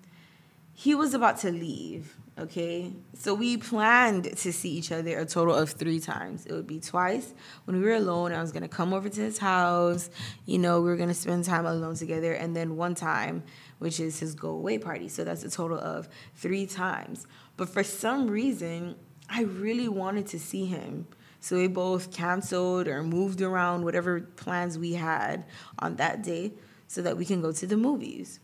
He 0.73 0.93
was 0.93 1.13
about 1.13 1.39
to 1.39 1.51
leave, 1.51 2.15
Okay, 2.39 2.93
so 3.15 3.33
we 3.33 3.57
planned 3.57 4.25
to 4.25 4.53
see 4.53 4.69
each 4.69 4.91
other 4.91 5.17
a 5.17 5.25
total 5.25 5.55
of 5.55 5.71
three 5.71 5.99
times. 5.99 6.45
It 6.45 6.53
would 6.53 6.67
be 6.67 6.79
twice 6.79 7.33
when 7.65 7.79
we 7.79 7.83
were 7.83 7.95
alone. 7.95 8.31
I 8.31 8.39
was 8.41 8.51
gonna 8.51 8.67
come 8.67 8.93
over 8.93 9.09
to 9.09 9.21
his 9.21 9.39
house. 9.39 10.11
You 10.45 10.59
know, 10.59 10.79
we 10.79 10.89
were 10.89 10.97
gonna 10.97 11.15
spend 11.15 11.45
time 11.45 11.65
alone 11.65 11.95
together, 11.95 12.33
and 12.33 12.55
then 12.55 12.75
one 12.75 12.93
time, 12.93 13.41
which 13.79 13.99
is 13.99 14.19
his 14.19 14.35
go 14.35 14.49
away 14.49 14.77
party. 14.77 15.07
So 15.07 15.23
that's 15.23 15.43
a 15.43 15.49
total 15.49 15.79
of 15.79 16.09
three 16.35 16.67
times. 16.67 17.25
But 17.55 17.69
for 17.69 17.81
some 17.81 18.29
reason, 18.29 18.97
I 19.29 19.43
really 19.43 19.87
wanted 19.87 20.27
to 20.27 20.39
see 20.39 20.65
him. 20.65 21.07
So 21.39 21.57
we 21.57 21.67
both 21.67 22.11
canceled 22.11 22.87
or 22.87 23.03
moved 23.03 23.41
around 23.41 23.83
whatever 23.83 24.21
plans 24.21 24.77
we 24.77 24.93
had 24.93 25.45
on 25.79 25.95
that 25.97 26.23
day 26.23 26.53
so 26.87 27.01
that 27.01 27.17
we 27.17 27.25
can 27.25 27.41
go 27.41 27.51
to 27.51 27.67
the 27.67 27.77
movies. 27.77 28.39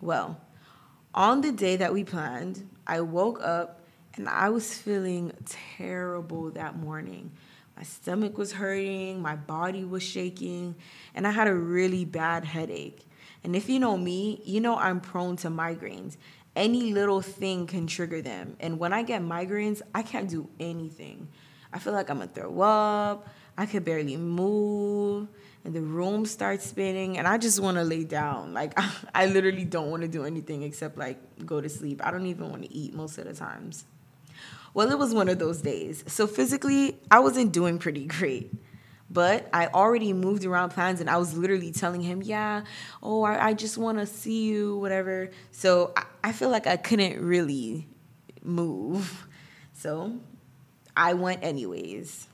Well, 0.00 0.40
on 1.14 1.40
the 1.40 1.52
day 1.52 1.76
that 1.76 1.92
we 1.92 2.04
planned, 2.04 2.68
I 2.86 3.00
woke 3.00 3.40
up 3.42 3.80
and 4.16 4.28
I 4.28 4.48
was 4.48 4.74
feeling 4.74 5.32
terrible 5.76 6.50
that 6.50 6.76
morning. 6.76 7.30
My 7.76 7.82
stomach 7.84 8.36
was 8.36 8.52
hurting, 8.52 9.22
my 9.22 9.36
body 9.36 9.84
was 9.84 10.02
shaking, 10.02 10.74
and 11.14 11.26
I 11.26 11.30
had 11.30 11.48
a 11.48 11.54
really 11.54 12.04
bad 12.04 12.44
headache. 12.44 13.06
And 13.42 13.56
if 13.56 13.68
you 13.68 13.78
know 13.78 13.96
me, 13.96 14.42
you 14.44 14.60
know 14.60 14.76
I'm 14.76 15.00
prone 15.00 15.36
to 15.36 15.48
migraines. 15.48 16.16
Any 16.60 16.92
little 16.92 17.22
thing 17.22 17.66
can 17.66 17.86
trigger 17.86 18.20
them. 18.20 18.54
And 18.60 18.78
when 18.78 18.92
I 18.92 19.02
get 19.02 19.22
migraines, 19.22 19.80
I 19.94 20.02
can't 20.02 20.28
do 20.28 20.46
anything. 20.60 21.28
I 21.72 21.78
feel 21.78 21.94
like 21.94 22.10
I'm 22.10 22.18
gonna 22.18 22.30
throw 22.30 22.60
up, 22.60 23.26
I 23.56 23.64
could 23.64 23.82
barely 23.82 24.18
move 24.18 25.28
and 25.64 25.74
the 25.74 25.80
room 25.80 26.26
starts 26.26 26.66
spinning 26.66 27.16
and 27.16 27.26
I 27.26 27.38
just 27.38 27.60
want 27.60 27.78
to 27.78 27.82
lay 27.82 28.04
down. 28.04 28.52
Like 28.52 28.78
I, 29.14 29.24
literally 29.24 29.64
don't 29.64 29.90
want 29.90 30.02
to 30.02 30.08
do 30.08 30.26
anything 30.26 30.62
except 30.62 30.98
like 30.98 31.18
go 31.46 31.62
to 31.62 31.68
sleep. 31.70 32.04
I 32.04 32.10
don't 32.10 32.26
even 32.26 32.50
want 32.50 32.64
to 32.64 32.70
eat 32.70 32.92
most 32.92 33.16
of 33.16 33.24
the 33.24 33.32
times. 33.32 33.86
Well, 34.74 34.90
it 34.90 34.98
was 34.98 35.14
one 35.14 35.30
of 35.30 35.38
those 35.38 35.62
days. 35.62 36.04
So 36.08 36.26
physically, 36.26 37.00
I 37.10 37.20
wasn't 37.20 37.52
doing 37.52 37.78
pretty 37.78 38.04
great. 38.04 38.52
But 39.10 39.48
I 39.52 39.66
already 39.66 40.12
moved 40.12 40.44
around 40.44 40.70
plans 40.70 41.00
and 41.00 41.10
I 41.10 41.16
was 41.16 41.36
literally 41.36 41.72
telling 41.72 42.00
him, 42.00 42.22
yeah, 42.22 42.62
oh, 43.02 43.22
I, 43.24 43.48
I 43.48 43.54
just 43.54 43.76
want 43.76 43.98
to 43.98 44.06
see 44.06 44.44
you, 44.44 44.76
whatever. 44.78 45.30
So 45.50 45.92
I, 45.96 46.04
I 46.24 46.32
feel 46.32 46.48
like 46.48 46.68
I 46.68 46.76
couldn't 46.76 47.20
really 47.20 47.88
move. 48.42 49.26
So 49.72 50.12
I 50.96 51.14
went 51.14 51.42
anyways. 51.42 52.28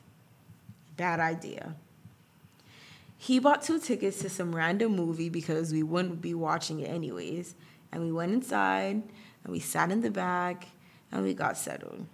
Bad 0.97 1.19
idea. 1.21 1.77
He 3.17 3.39
bought 3.39 3.63
two 3.63 3.79
tickets 3.79 4.21
to 4.21 4.29
some 4.29 4.55
random 4.55 4.95
movie 4.95 5.31
because 5.31 5.73
we 5.73 5.83
wouldn't 5.83 6.21
be 6.21 6.35
watching 6.35 6.81
it 6.81 6.91
anyways. 6.91 7.55
And 7.91 8.03
we 8.03 8.13
went 8.13 8.33
inside 8.33 9.03
and 9.45 9.53
we 9.53 9.61
sat 9.61 9.91
in 9.91 10.03
the 10.03 10.11
back 10.11 10.69
and 11.11 11.23
we 11.23 11.33
got 11.33 11.57
settled. 11.57 12.07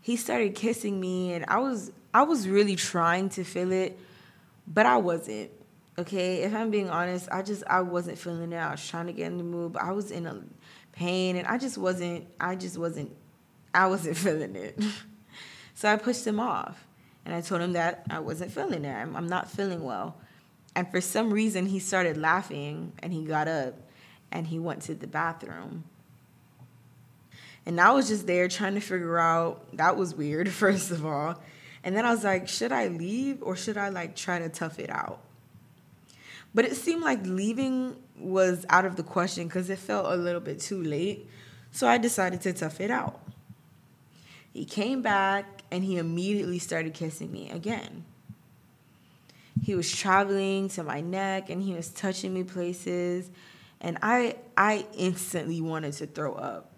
He 0.00 0.16
started 0.16 0.54
kissing 0.54 1.00
me 1.00 1.32
and 1.32 1.44
I 1.48 1.58
was 1.58 1.92
I 2.12 2.22
was 2.22 2.48
really 2.48 2.76
trying 2.76 3.28
to 3.30 3.44
feel 3.44 3.72
it, 3.72 3.98
but 4.66 4.86
I 4.86 4.96
wasn't. 4.96 5.50
Okay, 5.98 6.42
if 6.42 6.54
I'm 6.54 6.70
being 6.70 6.88
honest, 6.88 7.28
I 7.30 7.42
just 7.42 7.62
I 7.66 7.82
wasn't 7.82 8.18
feeling 8.18 8.52
it. 8.52 8.56
I 8.56 8.70
was 8.70 8.86
trying 8.86 9.06
to 9.06 9.12
get 9.12 9.26
in 9.26 9.36
the 9.38 9.44
mood, 9.44 9.74
but 9.74 9.82
I 9.82 9.92
was 9.92 10.10
in 10.10 10.26
a 10.26 10.40
pain 10.92 11.36
and 11.36 11.46
I 11.46 11.58
just 11.58 11.78
wasn't 11.78 12.26
I 12.40 12.56
just 12.56 12.78
wasn't 12.78 13.14
I 13.74 13.86
wasn't 13.86 14.16
feeling 14.24 14.56
it. 14.56 14.78
So 15.74 15.90
I 15.90 15.96
pushed 15.96 16.26
him 16.26 16.40
off 16.40 16.86
and 17.24 17.34
I 17.34 17.40
told 17.40 17.60
him 17.60 17.72
that 17.72 18.04
I 18.10 18.18
wasn't 18.18 18.52
feeling 18.52 18.84
it. 18.84 18.92
I'm, 18.92 19.16
I'm 19.16 19.28
not 19.28 19.50
feeling 19.50 19.82
well. 19.82 20.16
And 20.74 20.90
for 20.90 21.00
some 21.00 21.32
reason, 21.32 21.66
he 21.66 21.78
started 21.78 22.16
laughing 22.16 22.92
and 23.00 23.12
he 23.12 23.24
got 23.24 23.48
up 23.48 23.74
and 24.30 24.46
he 24.46 24.58
went 24.58 24.82
to 24.82 24.94
the 24.94 25.06
bathroom. 25.06 25.84
And 27.70 27.80
I 27.80 27.92
was 27.92 28.08
just 28.08 28.26
there 28.26 28.48
trying 28.48 28.74
to 28.74 28.80
figure 28.80 29.16
out 29.16 29.76
that 29.76 29.96
was 29.96 30.12
weird, 30.12 30.48
first 30.64 30.90
of 30.90 31.06
all. 31.06 31.40
And 31.84 31.96
then 31.96 32.04
I 32.04 32.10
was 32.10 32.24
like, 32.24 32.48
should 32.48 32.72
I 32.72 32.88
leave 32.88 33.44
or 33.44 33.54
should 33.54 33.76
I 33.76 33.90
like 33.90 34.16
try 34.16 34.40
to 34.40 34.48
tough 34.48 34.80
it 34.80 34.90
out? 34.90 35.20
But 36.52 36.64
it 36.64 36.74
seemed 36.74 37.02
like 37.02 37.24
leaving 37.24 37.94
was 38.18 38.66
out 38.70 38.86
of 38.86 38.96
the 38.96 39.04
question 39.04 39.46
because 39.46 39.70
it 39.70 39.78
felt 39.78 40.06
a 40.06 40.16
little 40.16 40.40
bit 40.40 40.58
too 40.58 40.82
late. 40.82 41.28
So 41.70 41.86
I 41.86 41.96
decided 41.96 42.40
to 42.40 42.52
tough 42.52 42.80
it 42.80 42.90
out. 42.90 43.20
He 44.52 44.64
came 44.64 45.00
back 45.00 45.62
and 45.70 45.84
he 45.84 45.96
immediately 45.96 46.58
started 46.58 46.92
kissing 46.92 47.30
me 47.30 47.50
again. 47.50 48.04
He 49.62 49.76
was 49.76 49.96
traveling 49.96 50.70
to 50.70 50.82
my 50.82 51.02
neck 51.02 51.50
and 51.50 51.62
he 51.62 51.72
was 51.74 51.90
touching 51.90 52.34
me 52.34 52.42
places 52.42 53.30
and 53.80 53.96
I 54.02 54.38
I 54.56 54.86
instantly 54.98 55.60
wanted 55.60 55.92
to 55.92 56.08
throw 56.08 56.34
up. 56.34 56.69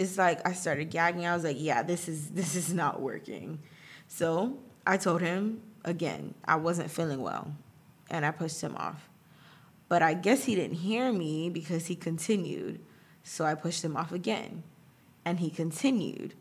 It's 0.00 0.18
like 0.18 0.46
I 0.48 0.54
started 0.54 0.90
gagging. 0.90 1.26
I 1.26 1.34
was 1.34 1.44
like, 1.44 1.58
"Yeah, 1.60 1.84
this 1.84 2.08
is 2.08 2.30
this 2.30 2.56
is 2.56 2.74
not 2.74 3.00
working." 3.00 3.60
So, 4.08 4.58
I 4.84 4.96
told 4.96 5.20
him 5.20 5.62
again, 5.84 6.34
I 6.44 6.56
wasn't 6.56 6.90
feeling 6.90 7.20
well 7.20 7.54
and 8.10 8.26
I 8.26 8.30
pushed 8.30 8.60
him 8.60 8.76
off. 8.76 9.08
But 9.88 10.02
I 10.02 10.14
guess 10.14 10.44
he 10.44 10.54
didn't 10.54 10.78
hear 10.78 11.12
me 11.12 11.50
because 11.50 11.86
he 11.86 11.94
continued. 11.94 12.80
So 13.22 13.44
I 13.44 13.54
pushed 13.54 13.84
him 13.84 13.96
off 13.96 14.12
again. 14.12 14.62
And 15.24 15.40
he 15.40 15.50
continued. 15.50 16.34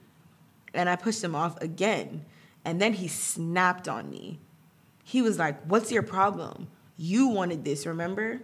And 0.74 0.89
I 0.89 0.96
pushed 0.96 1.24
him 1.24 1.36
off 1.36 1.60
again. 1.62 2.25
And 2.66 2.82
then 2.82 2.94
he 2.94 3.08
snapped 3.08 3.88
on 3.88 4.10
me. 4.10 4.39
He 5.04 5.22
was 5.22 5.39
like, 5.39 5.62
What's 5.63 5.92
your 5.92 6.04
problem? 6.04 6.68
You 6.98 7.28
wanted 7.28 7.63
this, 7.63 7.86
remember? 7.86 8.42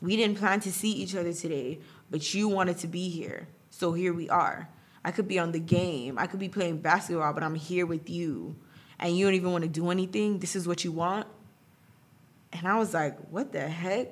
We 0.00 0.16
didn't 0.16 0.38
plan 0.38 0.60
to 0.60 0.72
see 0.72 0.92
each 0.92 1.16
other 1.16 1.32
today, 1.32 1.80
but 2.10 2.32
you 2.32 2.48
wanted 2.48 2.78
to 2.78 2.86
be 2.86 3.08
here. 3.08 3.48
So 3.78 3.92
here 3.92 4.12
we 4.12 4.28
are. 4.28 4.68
I 5.04 5.12
could 5.12 5.28
be 5.28 5.38
on 5.38 5.52
the 5.52 5.60
game. 5.60 6.18
I 6.18 6.26
could 6.26 6.40
be 6.40 6.48
playing 6.48 6.78
basketball, 6.78 7.32
but 7.32 7.44
I'm 7.44 7.54
here 7.54 7.86
with 7.86 8.10
you. 8.10 8.56
And 8.98 9.16
you 9.16 9.24
don't 9.24 9.36
even 9.36 9.52
want 9.52 9.62
to 9.62 9.70
do 9.70 9.90
anything. 9.90 10.40
This 10.40 10.56
is 10.56 10.66
what 10.66 10.82
you 10.82 10.90
want. 10.90 11.28
And 12.52 12.66
I 12.66 12.76
was 12.76 12.92
like, 12.92 13.16
what 13.30 13.52
the 13.52 13.60
heck? 13.60 14.08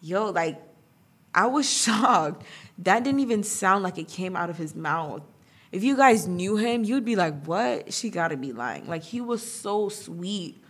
Yo, 0.00 0.30
like, 0.30 0.58
I 1.34 1.44
was 1.48 1.70
shocked. 1.82 2.46
That 2.78 3.04
didn't 3.04 3.20
even 3.20 3.42
sound 3.42 3.84
like 3.84 3.98
it 3.98 4.08
came 4.08 4.36
out 4.36 4.48
of 4.48 4.56
his 4.56 4.74
mouth. 4.74 5.20
If 5.70 5.84
you 5.84 5.98
guys 5.98 6.26
knew 6.26 6.56
him, 6.56 6.82
you'd 6.82 7.04
be 7.04 7.14
like, 7.14 7.44
what? 7.44 7.92
She 7.92 8.08
gotta 8.08 8.38
be 8.38 8.54
lying. 8.54 8.86
Like, 8.86 9.02
he 9.02 9.20
was 9.20 9.46
so 9.46 9.90
sweet 9.90 10.64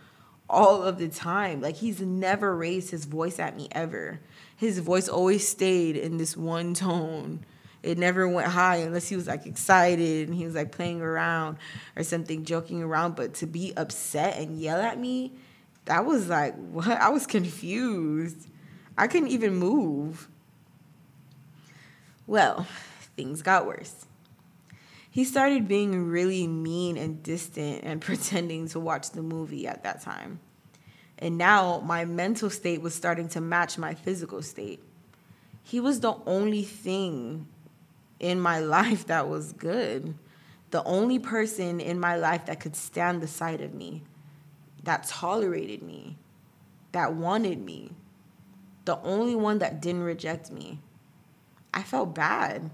all 0.49 0.83
of 0.83 0.97
the 0.97 1.07
time. 1.07 1.61
Like, 1.61 1.77
he's 1.77 2.01
never 2.01 2.53
raised 2.53 2.91
his 2.91 3.05
voice 3.05 3.39
at 3.39 3.55
me 3.55 3.69
ever. 3.71 4.19
His 4.57 4.79
voice 4.79 5.07
always 5.07 5.47
stayed 5.47 5.95
in 5.95 6.17
this 6.17 6.35
one 6.35 6.73
tone. 6.73 7.45
It 7.85 7.99
never 7.99 8.27
went 8.27 8.47
high 8.47 8.77
unless 8.77 9.07
he 9.07 9.15
was 9.15 9.27
like 9.27 9.45
excited 9.45 10.27
and 10.27 10.35
he 10.35 10.43
was 10.43 10.55
like 10.55 10.71
playing 10.71 11.03
around 11.03 11.57
or 11.95 12.01
something, 12.01 12.43
joking 12.43 12.81
around. 12.81 13.15
But 13.15 13.35
to 13.35 13.45
be 13.45 13.73
upset 13.77 14.39
and 14.39 14.59
yell 14.59 14.81
at 14.81 14.99
me, 14.99 15.33
I 15.87 15.99
was 15.99 16.27
like, 16.27 16.55
what? 16.71 16.87
I 16.87 17.09
was 17.09 17.27
confused. 17.27 18.47
I 18.97 19.05
couldn't 19.05 19.27
even 19.27 19.55
move. 19.55 20.27
Well, 22.25 22.65
things 23.15 23.43
got 23.43 23.67
worse. 23.67 24.07
He 25.11 25.23
started 25.23 25.67
being 25.67 26.07
really 26.07 26.47
mean 26.47 26.97
and 26.97 27.21
distant 27.21 27.83
and 27.83 28.01
pretending 28.01 28.67
to 28.69 28.79
watch 28.79 29.11
the 29.11 29.21
movie 29.21 29.67
at 29.67 29.83
that 29.83 30.01
time. 30.01 30.39
And 31.19 31.37
now 31.37 31.83
my 31.85 32.03
mental 32.03 32.49
state 32.49 32.81
was 32.81 32.95
starting 32.95 33.29
to 33.29 33.41
match 33.41 33.77
my 33.77 33.93
physical 33.93 34.41
state. 34.41 34.81
He 35.61 35.79
was 35.79 35.99
the 35.99 36.15
only 36.25 36.63
thing 36.63 37.47
in 38.19 38.39
my 38.39 38.59
life 38.77 39.07
that 39.07 39.29
was 39.29 39.53
good. 39.53 40.15
The 40.71 40.83
only 40.83 41.19
person 41.19 41.79
in 41.79 41.99
my 41.99 42.15
life 42.15 42.47
that 42.47 42.59
could 42.59 42.75
stand 42.75 43.21
the 43.21 43.27
sight 43.27 43.61
of 43.61 43.73
me 43.73 44.03
that 44.85 45.07
tolerated 45.07 45.81
me, 45.81 46.17
that 46.91 47.13
wanted 47.13 47.59
me, 47.59 47.91
the 48.85 48.99
only 49.01 49.35
one 49.35 49.59
that 49.59 49.81
didn't 49.81 50.03
reject 50.03 50.51
me. 50.51 50.79
I 51.73 51.83
felt 51.83 52.15
bad. 52.15 52.69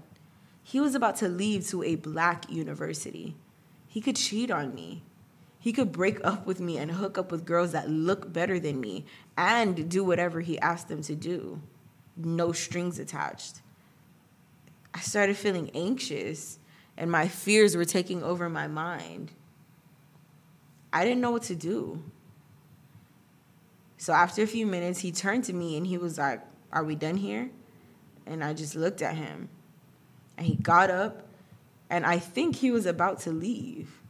He 0.62 0.78
was 0.78 0.94
about 0.94 1.16
to 1.16 1.28
leave 1.28 1.66
to 1.68 1.82
a 1.82 1.96
black 1.96 2.50
university. 2.50 3.34
He 3.88 4.00
could 4.00 4.16
cheat 4.16 4.50
on 4.50 4.74
me. 4.74 5.02
He 5.58 5.72
could 5.72 5.90
break 5.92 6.24
up 6.24 6.46
with 6.46 6.60
me 6.60 6.78
and 6.78 6.90
hook 6.90 7.18
up 7.18 7.32
with 7.32 7.44
girls 7.44 7.72
that 7.72 7.88
look 7.88 8.32
better 8.32 8.60
than 8.60 8.80
me 8.80 9.06
and 9.36 9.88
do 9.88 10.04
whatever 10.04 10.40
he 10.40 10.58
asked 10.58 10.88
them 10.88 11.02
to 11.02 11.14
do. 11.14 11.60
No 12.16 12.52
strings 12.52 12.98
attached. 12.98 13.62
I 14.94 15.00
started 15.00 15.36
feeling 15.36 15.70
anxious 15.74 16.58
and 16.96 17.10
my 17.10 17.28
fears 17.28 17.76
were 17.76 17.84
taking 17.84 18.22
over 18.22 18.48
my 18.48 18.66
mind. 18.66 19.32
I 20.92 21.04
didn't 21.04 21.20
know 21.20 21.30
what 21.30 21.44
to 21.44 21.54
do. 21.54 22.02
So 23.96 24.12
after 24.12 24.42
a 24.42 24.46
few 24.46 24.66
minutes, 24.66 25.00
he 25.00 25.12
turned 25.12 25.44
to 25.44 25.52
me 25.52 25.76
and 25.76 25.86
he 25.86 25.96
was 25.96 26.18
like, 26.18 26.40
Are 26.72 26.84
we 26.84 26.94
done 26.94 27.16
here? 27.16 27.50
And 28.26 28.44
I 28.44 28.52
just 28.52 28.74
looked 28.74 29.00
at 29.00 29.16
him. 29.16 29.48
And 30.36 30.46
he 30.46 30.56
got 30.56 30.90
up, 30.90 31.26
and 31.90 32.06
I 32.06 32.18
think 32.18 32.56
he 32.56 32.70
was 32.70 32.86
about 32.86 33.20
to 33.20 33.30
leave. 33.30 34.00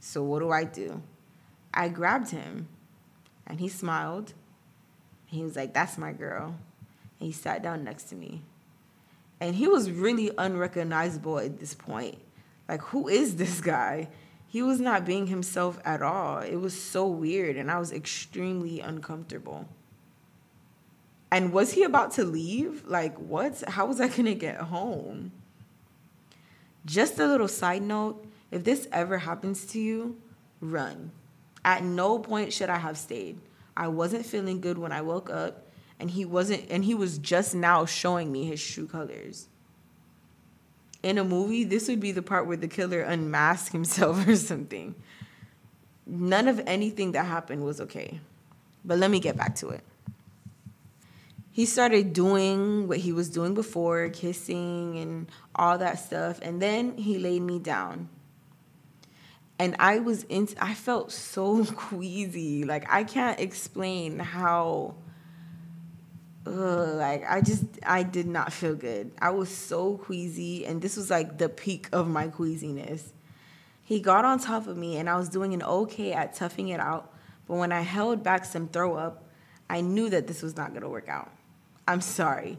So 0.00 0.22
what 0.22 0.38
do 0.38 0.50
I 0.50 0.64
do? 0.64 1.02
I 1.74 1.88
grabbed 1.88 2.30
him, 2.30 2.68
and 3.46 3.60
he 3.60 3.68
smiled. 3.68 4.34
And 5.28 5.38
he 5.38 5.42
was 5.42 5.56
like, 5.56 5.74
That's 5.74 5.98
my 5.98 6.12
girl. 6.12 6.56
And 7.20 7.26
he 7.26 7.32
sat 7.32 7.62
down 7.62 7.84
next 7.84 8.04
to 8.04 8.14
me. 8.14 8.42
And 9.42 9.54
he 9.56 9.66
was 9.66 9.90
really 9.90 10.30
unrecognizable 10.38 11.38
at 11.38 11.58
this 11.58 11.74
point. 11.74 12.18
Like, 12.68 12.80
who 12.80 13.08
is 13.08 13.36
this 13.36 13.60
guy? 13.60 14.08
he 14.52 14.60
was 14.62 14.80
not 14.80 15.06
being 15.06 15.28
himself 15.28 15.78
at 15.82 16.02
all. 16.02 16.40
It 16.40 16.56
was 16.56 16.78
so 16.78 17.06
weird, 17.06 17.56
and 17.56 17.70
I 17.70 17.78
was 17.78 17.90
extremely 17.90 18.80
uncomfortable. 18.80 19.66
And 21.30 21.54
was 21.54 21.72
he 21.72 21.84
about 21.84 22.12
to 22.16 22.24
leave? 22.24 22.84
Like, 22.86 23.16
what? 23.16 23.62
How 23.66 23.86
was 23.86 23.98
I 23.98 24.08
gonna 24.08 24.34
get 24.34 24.58
home? 24.58 25.32
Just 26.84 27.18
a 27.18 27.26
little 27.26 27.48
side 27.48 27.80
note 27.80 28.26
if 28.50 28.62
this 28.62 28.88
ever 28.92 29.16
happens 29.16 29.64
to 29.68 29.80
you, 29.80 30.20
run. 30.60 31.12
At 31.64 31.82
no 31.82 32.18
point 32.18 32.52
should 32.52 32.68
I 32.68 32.76
have 32.76 32.98
stayed. 32.98 33.38
I 33.74 33.88
wasn't 33.88 34.26
feeling 34.26 34.60
good 34.60 34.76
when 34.76 34.92
I 34.92 35.00
woke 35.00 35.30
up, 35.30 35.61
and 36.02 36.10
he 36.10 36.26
wasn't, 36.26 36.66
and 36.68 36.84
he 36.84 36.94
was 36.94 37.16
just 37.16 37.54
now 37.54 37.86
showing 37.86 38.30
me 38.30 38.44
his 38.44 38.62
true 38.62 38.86
colors 38.86 39.48
in 41.02 41.18
a 41.18 41.24
movie, 41.24 41.64
this 41.64 41.88
would 41.88 42.00
be 42.00 42.12
the 42.12 42.22
part 42.22 42.46
where 42.46 42.56
the 42.56 42.68
killer 42.68 43.00
unmasked 43.00 43.72
himself 43.72 44.26
or 44.28 44.36
something. 44.36 44.94
None 46.06 46.48
of 46.48 46.60
anything 46.66 47.12
that 47.12 47.26
happened 47.26 47.64
was 47.64 47.80
okay. 47.80 48.20
But 48.84 48.98
let 48.98 49.10
me 49.10 49.20
get 49.20 49.36
back 49.36 49.54
to 49.56 49.70
it. 49.70 49.82
He 51.50 51.66
started 51.66 52.12
doing 52.12 52.88
what 52.88 52.98
he 52.98 53.12
was 53.12 53.28
doing 53.28 53.54
before, 53.54 54.08
kissing 54.08 54.96
and 54.98 55.26
all 55.54 55.76
that 55.78 55.98
stuff, 55.98 56.38
and 56.40 56.62
then 56.62 56.96
he 56.96 57.18
laid 57.18 57.42
me 57.42 57.58
down. 57.58 58.08
And 59.58 59.76
I 59.78 59.98
was 59.98 60.24
in 60.24 60.48
I 60.60 60.72
felt 60.72 61.12
so 61.12 61.64
queasy. 61.76 62.64
Like 62.64 62.90
I 62.90 63.04
can't 63.04 63.38
explain 63.38 64.18
how 64.18 64.94
like 66.44 67.24
I 67.28 67.40
just 67.40 67.64
I 67.84 68.02
did 68.02 68.26
not 68.26 68.52
feel 68.52 68.74
good. 68.74 69.12
I 69.20 69.30
was 69.30 69.48
so 69.48 69.96
queasy, 69.98 70.66
and 70.66 70.82
this 70.82 70.96
was 70.96 71.10
like 71.10 71.38
the 71.38 71.48
peak 71.48 71.88
of 71.92 72.08
my 72.08 72.28
queasiness. 72.28 73.12
He 73.84 74.00
got 74.00 74.24
on 74.24 74.38
top 74.38 74.66
of 74.66 74.76
me, 74.76 74.96
and 74.96 75.08
I 75.08 75.16
was 75.16 75.28
doing 75.28 75.54
an 75.54 75.62
okay 75.62 76.12
at 76.12 76.34
toughing 76.34 76.68
it 76.68 76.80
out. 76.80 77.12
But 77.46 77.56
when 77.56 77.72
I 77.72 77.82
held 77.82 78.22
back 78.22 78.44
some 78.44 78.68
throw 78.68 78.96
up, 78.96 79.28
I 79.68 79.80
knew 79.80 80.10
that 80.10 80.26
this 80.26 80.42
was 80.42 80.56
not 80.56 80.74
gonna 80.74 80.88
work 80.88 81.08
out. 81.08 81.30
I'm 81.86 82.00
sorry. 82.00 82.58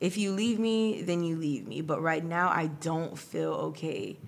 If 0.00 0.18
you 0.18 0.32
leave 0.32 0.58
me, 0.58 1.02
then 1.02 1.22
you 1.22 1.36
leave 1.36 1.66
me. 1.66 1.80
But 1.80 2.02
right 2.02 2.24
now, 2.24 2.48
I 2.48 2.66
don't 2.66 3.16
feel 3.16 3.52
okay. 3.52 4.18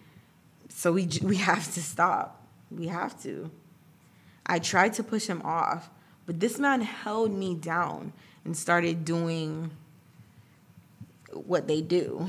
So 0.69 0.93
we 0.93 1.09
we 1.23 1.37
have 1.51 1.73
to 1.75 1.83
stop. 1.83 2.43
We 2.71 2.87
have 2.89 3.21
to. 3.23 3.51
I 4.47 4.59
tried 4.59 4.95
to 4.95 5.03
push 5.03 5.27
him 5.27 5.43
off, 5.43 5.91
but 6.27 6.41
this 6.41 6.59
man 6.59 6.83
held 6.83 7.33
me 7.33 7.55
down 7.55 8.13
and 8.45 8.57
started 8.57 9.05
doing 9.05 9.71
what 11.33 11.67
they 11.67 11.81
do. 11.81 12.29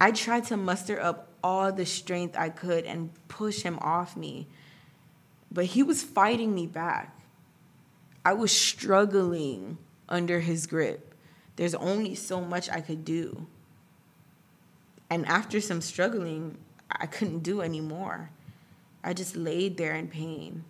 I 0.00 0.12
tried 0.12 0.44
to 0.46 0.56
muster 0.56 1.00
up 1.00 1.28
all 1.42 1.72
the 1.72 1.86
strength 1.86 2.36
I 2.36 2.48
could 2.48 2.84
and 2.84 3.10
push 3.28 3.62
him 3.62 3.78
off 3.80 4.16
me, 4.16 4.46
but 5.50 5.66
he 5.66 5.82
was 5.82 6.02
fighting 6.02 6.54
me 6.54 6.66
back. 6.66 7.16
I 8.24 8.32
was 8.34 8.52
struggling 8.52 9.78
under 10.08 10.40
his 10.40 10.66
grip. 10.66 11.14
There's 11.56 11.74
only 11.74 12.14
so 12.14 12.40
much 12.40 12.68
I 12.70 12.80
could 12.80 13.04
do. 13.04 13.46
And 15.08 15.26
after 15.26 15.60
some 15.60 15.80
struggling, 15.80 16.56
I 16.90 17.06
couldn't 17.06 17.40
do 17.40 17.60
anymore. 17.60 18.30
I 19.02 19.12
just 19.12 19.36
laid 19.36 19.76
there 19.76 19.94
in 19.94 20.08
pain. 20.08 20.64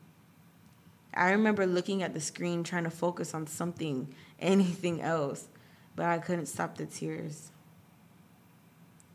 I 1.14 1.30
remember 1.30 1.66
looking 1.66 2.02
at 2.02 2.14
the 2.14 2.20
screen 2.20 2.62
trying 2.62 2.84
to 2.84 2.90
focus 2.90 3.34
on 3.34 3.46
something, 3.46 4.14
anything 4.38 5.00
else, 5.00 5.48
but 5.96 6.06
I 6.06 6.18
couldn't 6.18 6.46
stop 6.46 6.76
the 6.76 6.86
tears. 6.86 7.50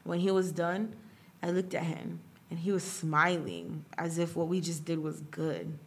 When 0.04 0.20
he 0.20 0.30
was 0.30 0.52
done, 0.52 0.96
I 1.42 1.52
looked 1.52 1.74
at 1.74 1.84
him 1.84 2.20
and 2.50 2.60
he 2.60 2.72
was 2.72 2.84
smiling 2.84 3.86
as 3.98 4.18
if 4.18 4.36
what 4.36 4.48
we 4.48 4.62
just 4.62 4.86
did 4.86 5.00
was 5.00 5.22
good. 5.32 5.78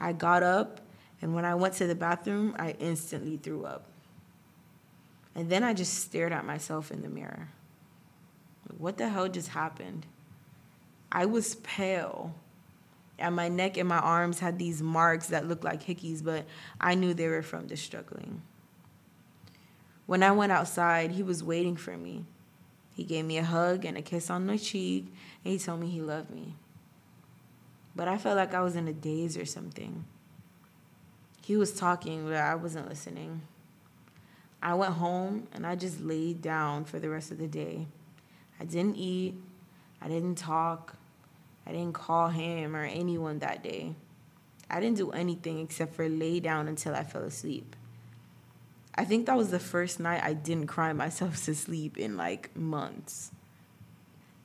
I 0.00 0.12
got 0.12 0.42
up, 0.42 0.80
and 1.20 1.34
when 1.34 1.44
I 1.44 1.54
went 1.54 1.74
to 1.74 1.86
the 1.86 1.94
bathroom, 1.94 2.56
I 2.58 2.72
instantly 2.78 3.36
threw 3.36 3.64
up. 3.64 3.86
And 5.34 5.48
then 5.48 5.62
I 5.62 5.74
just 5.74 5.94
stared 6.00 6.32
at 6.32 6.44
myself 6.44 6.90
in 6.90 7.02
the 7.02 7.08
mirror. 7.08 7.48
What 8.78 8.98
the 8.98 9.08
hell 9.08 9.28
just 9.28 9.48
happened? 9.48 10.06
I 11.10 11.26
was 11.26 11.56
pale. 11.56 12.34
And 13.18 13.36
my 13.36 13.48
neck 13.48 13.76
and 13.76 13.88
my 13.88 13.98
arms 13.98 14.40
had 14.40 14.58
these 14.58 14.82
marks 14.82 15.28
that 15.28 15.46
looked 15.46 15.64
like 15.64 15.82
hickeys, 15.82 16.24
but 16.24 16.44
I 16.80 16.94
knew 16.94 17.14
they 17.14 17.28
were 17.28 17.42
from 17.42 17.68
the 17.68 17.76
struggling. 17.76 18.42
When 20.06 20.22
I 20.22 20.32
went 20.32 20.52
outside, 20.52 21.12
he 21.12 21.22
was 21.22 21.44
waiting 21.44 21.76
for 21.76 21.96
me. 21.96 22.24
He 22.94 23.04
gave 23.04 23.24
me 23.24 23.38
a 23.38 23.44
hug 23.44 23.84
and 23.84 23.96
a 23.96 24.02
kiss 24.02 24.28
on 24.28 24.46
my 24.46 24.56
cheek, 24.56 25.06
and 25.44 25.52
he 25.52 25.58
told 25.58 25.80
me 25.80 25.88
he 25.88 26.00
loved 26.00 26.30
me. 26.30 26.54
But 27.94 28.08
I 28.08 28.18
felt 28.18 28.36
like 28.36 28.54
I 28.54 28.62
was 28.62 28.76
in 28.76 28.88
a 28.88 28.92
daze 28.92 29.36
or 29.36 29.44
something. 29.44 30.04
He 31.44 31.56
was 31.56 31.72
talking, 31.72 32.26
but 32.26 32.36
I 32.36 32.54
wasn't 32.54 32.88
listening. 32.88 33.42
I 34.62 34.74
went 34.74 34.94
home 34.94 35.48
and 35.52 35.66
I 35.66 35.74
just 35.74 36.00
laid 36.00 36.40
down 36.40 36.84
for 36.84 37.00
the 37.00 37.10
rest 37.10 37.32
of 37.32 37.38
the 37.38 37.48
day. 37.48 37.86
I 38.60 38.64
didn't 38.64 38.96
eat, 38.96 39.34
I 40.00 40.06
didn't 40.06 40.36
talk, 40.36 40.96
I 41.66 41.72
didn't 41.72 41.94
call 41.94 42.28
him 42.28 42.74
or 42.74 42.84
anyone 42.84 43.38
that 43.38 43.62
day. 43.62 43.94
I 44.68 44.80
didn't 44.80 44.96
do 44.96 45.10
anything 45.10 45.60
except 45.60 45.94
for 45.94 46.08
lay 46.08 46.40
down 46.40 46.66
until 46.66 46.94
I 46.94 47.04
fell 47.04 47.22
asleep. 47.22 47.76
I 48.94 49.04
think 49.04 49.26
that 49.26 49.36
was 49.36 49.50
the 49.50 49.58
first 49.58 50.00
night 50.00 50.22
I 50.22 50.32
didn't 50.32 50.66
cry 50.66 50.92
myself 50.92 51.44
to 51.44 51.54
sleep 51.54 51.96
in 51.96 52.16
like 52.16 52.54
months. 52.56 53.30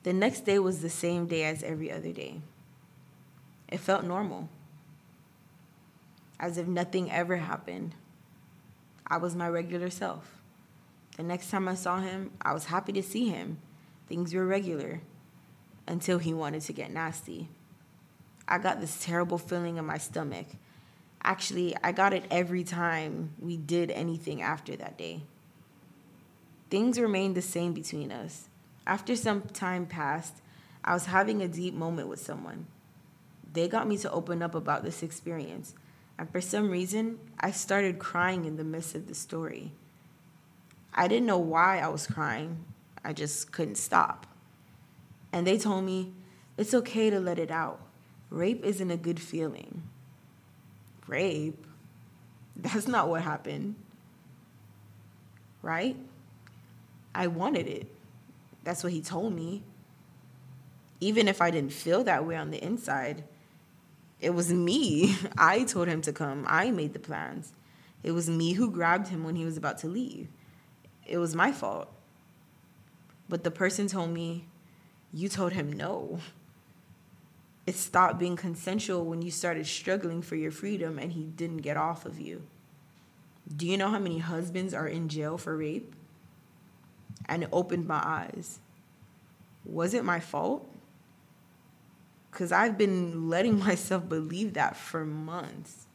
The 0.04 0.12
next 0.12 0.44
day 0.44 0.58
was 0.58 0.80
the 0.80 0.90
same 0.90 1.26
day 1.26 1.44
as 1.44 1.62
every 1.62 1.90
other 1.90 2.12
day. 2.12 2.40
It 3.68 3.80
felt 3.80 4.04
normal, 4.04 4.48
as 6.40 6.56
if 6.56 6.66
nothing 6.66 7.10
ever 7.10 7.36
happened. 7.36 7.94
I 9.06 9.18
was 9.18 9.36
my 9.36 9.48
regular 9.48 9.90
self. 9.90 10.36
The 11.16 11.22
next 11.24 11.50
time 11.50 11.68
I 11.68 11.74
saw 11.74 11.98
him, 11.98 12.30
I 12.40 12.54
was 12.54 12.66
happy 12.66 12.92
to 12.92 13.02
see 13.02 13.28
him. 13.28 13.58
Things 14.08 14.32
were 14.32 14.46
regular 14.46 15.00
until 15.88 16.18
he 16.18 16.32
wanted 16.32 16.62
to 16.62 16.72
get 16.72 16.92
nasty. 16.92 17.48
I 18.46 18.58
got 18.58 18.80
this 18.80 19.02
terrible 19.02 19.38
feeling 19.38 19.76
in 19.76 19.84
my 19.84 19.98
stomach. 19.98 20.46
Actually, 21.22 21.76
I 21.82 21.92
got 21.92 22.12
it 22.12 22.24
every 22.30 22.62
time 22.62 23.34
we 23.40 23.56
did 23.56 23.90
anything 23.90 24.40
after 24.40 24.76
that 24.76 24.96
day. 24.96 25.22
Things 26.70 27.00
remained 27.00 27.34
the 27.34 27.42
same 27.42 27.72
between 27.72 28.12
us. 28.12 28.48
After 28.86 29.16
some 29.16 29.42
time 29.42 29.86
passed, 29.86 30.36
I 30.84 30.94
was 30.94 31.06
having 31.06 31.42
a 31.42 31.48
deep 31.48 31.74
moment 31.74 32.08
with 32.08 32.20
someone. 32.20 32.66
They 33.52 33.68
got 33.68 33.88
me 33.88 33.96
to 33.98 34.10
open 34.10 34.42
up 34.42 34.54
about 34.54 34.84
this 34.84 35.02
experience, 35.02 35.74
and 36.18 36.30
for 36.30 36.40
some 36.40 36.70
reason, 36.70 37.18
I 37.40 37.50
started 37.50 37.98
crying 37.98 38.44
in 38.44 38.56
the 38.56 38.64
midst 38.64 38.94
of 38.94 39.08
the 39.08 39.14
story. 39.14 39.72
I 40.94 41.08
didn't 41.08 41.26
know 41.26 41.38
why 41.38 41.80
I 41.80 41.88
was 41.88 42.06
crying, 42.06 42.64
I 43.04 43.12
just 43.12 43.52
couldn't 43.52 43.76
stop. 43.76 44.27
And 45.32 45.46
they 45.46 45.58
told 45.58 45.84
me, 45.84 46.12
it's 46.56 46.74
okay 46.74 47.10
to 47.10 47.20
let 47.20 47.38
it 47.38 47.50
out. 47.50 47.80
Rape 48.30 48.64
isn't 48.64 48.90
a 48.90 48.96
good 48.96 49.20
feeling. 49.20 49.82
Rape? 51.06 51.64
That's 52.56 52.88
not 52.88 53.08
what 53.08 53.22
happened. 53.22 53.76
Right? 55.62 55.96
I 57.14 57.26
wanted 57.26 57.66
it. 57.66 57.86
That's 58.64 58.82
what 58.82 58.92
he 58.92 59.00
told 59.00 59.34
me. 59.34 59.62
Even 61.00 61.28
if 61.28 61.40
I 61.40 61.50
didn't 61.50 61.72
feel 61.72 62.04
that 62.04 62.26
way 62.26 62.36
on 62.36 62.50
the 62.50 62.62
inside, 62.62 63.24
it 64.20 64.30
was 64.30 64.52
me. 64.52 65.16
I 65.38 65.64
told 65.64 65.88
him 65.88 66.02
to 66.02 66.12
come. 66.12 66.44
I 66.48 66.70
made 66.70 66.92
the 66.92 66.98
plans. 66.98 67.52
It 68.02 68.12
was 68.12 68.28
me 68.28 68.52
who 68.52 68.70
grabbed 68.70 69.08
him 69.08 69.24
when 69.24 69.36
he 69.36 69.44
was 69.44 69.56
about 69.56 69.78
to 69.78 69.86
leave. 69.88 70.28
It 71.06 71.18
was 71.18 71.34
my 71.34 71.52
fault. 71.52 71.88
But 73.28 73.44
the 73.44 73.50
person 73.50 73.86
told 73.86 74.10
me, 74.10 74.46
You 75.12 75.28
told 75.28 75.52
him 75.52 75.72
no. 75.72 76.20
It 77.66 77.74
stopped 77.74 78.18
being 78.18 78.36
consensual 78.36 79.04
when 79.04 79.22
you 79.22 79.30
started 79.30 79.66
struggling 79.66 80.22
for 80.22 80.36
your 80.36 80.50
freedom 80.50 80.98
and 80.98 81.12
he 81.12 81.24
didn't 81.24 81.58
get 81.58 81.76
off 81.76 82.06
of 82.06 82.18
you. 82.18 82.42
Do 83.54 83.66
you 83.66 83.76
know 83.76 83.90
how 83.90 83.98
many 83.98 84.18
husbands 84.18 84.74
are 84.74 84.86
in 84.86 85.08
jail 85.08 85.38
for 85.38 85.56
rape? 85.56 85.94
And 87.26 87.42
it 87.42 87.48
opened 87.52 87.86
my 87.86 88.00
eyes. 88.02 88.58
Was 89.64 89.94
it 89.94 90.04
my 90.04 90.20
fault? 90.20 90.66
Because 92.30 92.52
I've 92.52 92.78
been 92.78 93.28
letting 93.28 93.58
myself 93.64 94.08
believe 94.08 94.54
that 94.54 94.76
for 94.76 95.04
months. 95.04 95.86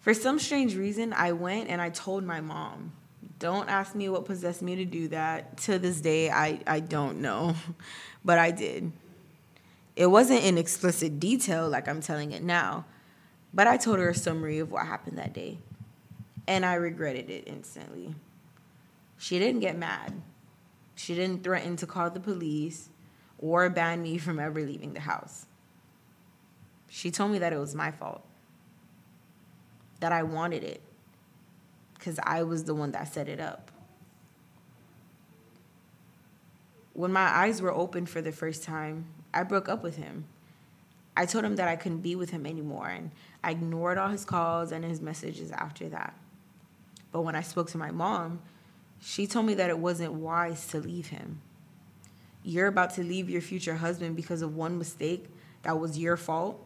For 0.00 0.12
some 0.12 0.38
strange 0.38 0.76
reason, 0.76 1.12
I 1.12 1.32
went 1.32 1.68
and 1.68 1.80
I 1.80 1.90
told 1.90 2.24
my 2.24 2.40
mom. 2.40 2.92
Don't 3.42 3.68
ask 3.68 3.96
me 3.96 4.08
what 4.08 4.24
possessed 4.24 4.62
me 4.62 4.76
to 4.76 4.84
do 4.84 5.08
that. 5.08 5.56
To 5.62 5.76
this 5.76 6.00
day, 6.00 6.30
I, 6.30 6.60
I 6.64 6.78
don't 6.78 7.20
know. 7.20 7.56
But 8.24 8.38
I 8.38 8.52
did. 8.52 8.92
It 9.96 10.06
wasn't 10.06 10.44
in 10.44 10.56
explicit 10.56 11.18
detail 11.18 11.68
like 11.68 11.88
I'm 11.88 12.00
telling 12.00 12.30
it 12.30 12.44
now, 12.44 12.84
but 13.52 13.66
I 13.66 13.76
told 13.76 13.98
her 13.98 14.10
a 14.10 14.14
summary 14.14 14.60
of 14.60 14.70
what 14.70 14.86
happened 14.86 15.18
that 15.18 15.32
day. 15.32 15.58
And 16.46 16.64
I 16.64 16.74
regretted 16.74 17.30
it 17.30 17.42
instantly. 17.48 18.14
She 19.18 19.40
didn't 19.40 19.58
get 19.58 19.76
mad. 19.76 20.22
She 20.94 21.16
didn't 21.16 21.42
threaten 21.42 21.74
to 21.78 21.86
call 21.86 22.10
the 22.10 22.20
police 22.20 22.90
or 23.40 23.68
ban 23.68 24.04
me 24.04 24.18
from 24.18 24.38
ever 24.38 24.60
leaving 24.60 24.92
the 24.92 25.00
house. 25.00 25.46
She 26.88 27.10
told 27.10 27.32
me 27.32 27.40
that 27.40 27.52
it 27.52 27.58
was 27.58 27.74
my 27.74 27.90
fault, 27.90 28.24
that 29.98 30.12
I 30.12 30.22
wanted 30.22 30.62
it, 30.62 30.80
because 32.02 32.18
I 32.24 32.42
was 32.42 32.64
the 32.64 32.74
one 32.74 32.90
that 32.92 33.12
set 33.12 33.28
it 33.28 33.38
up. 33.38 33.70
When 36.94 37.12
my 37.12 37.28
eyes 37.28 37.62
were 37.62 37.72
open 37.72 38.06
for 38.06 38.20
the 38.20 38.32
first 38.32 38.64
time, 38.64 39.06
I 39.32 39.44
broke 39.44 39.68
up 39.68 39.82
with 39.82 39.96
him. 39.96 40.24
I 41.16 41.26
told 41.26 41.44
him 41.44 41.56
that 41.56 41.68
I 41.68 41.76
couldn't 41.76 42.00
be 42.00 42.16
with 42.16 42.30
him 42.30 42.46
anymore, 42.46 42.88
and 42.88 43.10
I 43.44 43.52
ignored 43.52 43.98
all 43.98 44.08
his 44.08 44.24
calls 44.24 44.72
and 44.72 44.84
his 44.84 45.00
messages 45.00 45.52
after 45.52 45.88
that. 45.90 46.14
But 47.12 47.22
when 47.22 47.36
I 47.36 47.42
spoke 47.42 47.70
to 47.70 47.78
my 47.78 47.90
mom, 47.90 48.40
she 49.00 49.26
told 49.26 49.46
me 49.46 49.54
that 49.54 49.70
it 49.70 49.78
wasn't 49.78 50.14
wise 50.14 50.66
to 50.68 50.80
leave 50.80 51.08
him 51.08 51.40
you're 52.44 52.66
about 52.66 52.94
to 52.94 53.02
leave 53.02 53.30
your 53.30 53.40
future 53.40 53.76
husband 53.76 54.16
because 54.16 54.42
of 54.42 54.56
one 54.56 54.78
mistake 54.78 55.26
that 55.62 55.78
was 55.78 55.98
your 55.98 56.16
fault, 56.16 56.60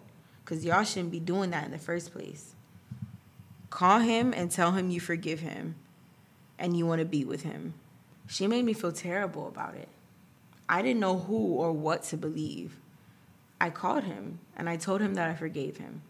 because 0.44 0.64
y'all 0.64 0.85
shouldn't 0.85 1.11
be 1.11 1.20
doing 1.20 1.51
that 1.51 1.64
in 1.64 1.70
the 1.70 1.79
first 1.79 2.12
place. 2.12 2.56
Call 3.70 4.00
him 4.00 4.33
and 4.33 4.50
tell 4.50 4.72
him 4.72 4.90
you 4.90 5.00
forgive 5.00 5.40
him 5.40 5.76
and 6.59 6.76
you 6.76 6.87
want 6.87 7.00
to 7.00 7.05
be 7.05 7.24
with 7.24 7.42
him. 7.42 7.74
She 8.26 8.46
made 8.46 8.64
me 8.64 8.72
feel 8.72 8.92
terrible 8.92 9.48
about 9.48 9.74
it. 9.74 9.88
I 10.68 10.83
didn't 10.83 11.00
know 11.00 11.18
who 11.18 11.37
or 11.37 11.72
what 11.72 12.02
to 12.05 12.16
believe. 12.16 12.76
I 13.61 13.70
called 13.70 14.05
him 14.05 14.40
and 14.57 14.68
I 14.68 14.76
told 14.76 15.00
him 15.00 15.14
that 15.14 15.29
I 15.29 15.35
forgave 15.35 15.76
him. 15.76 16.02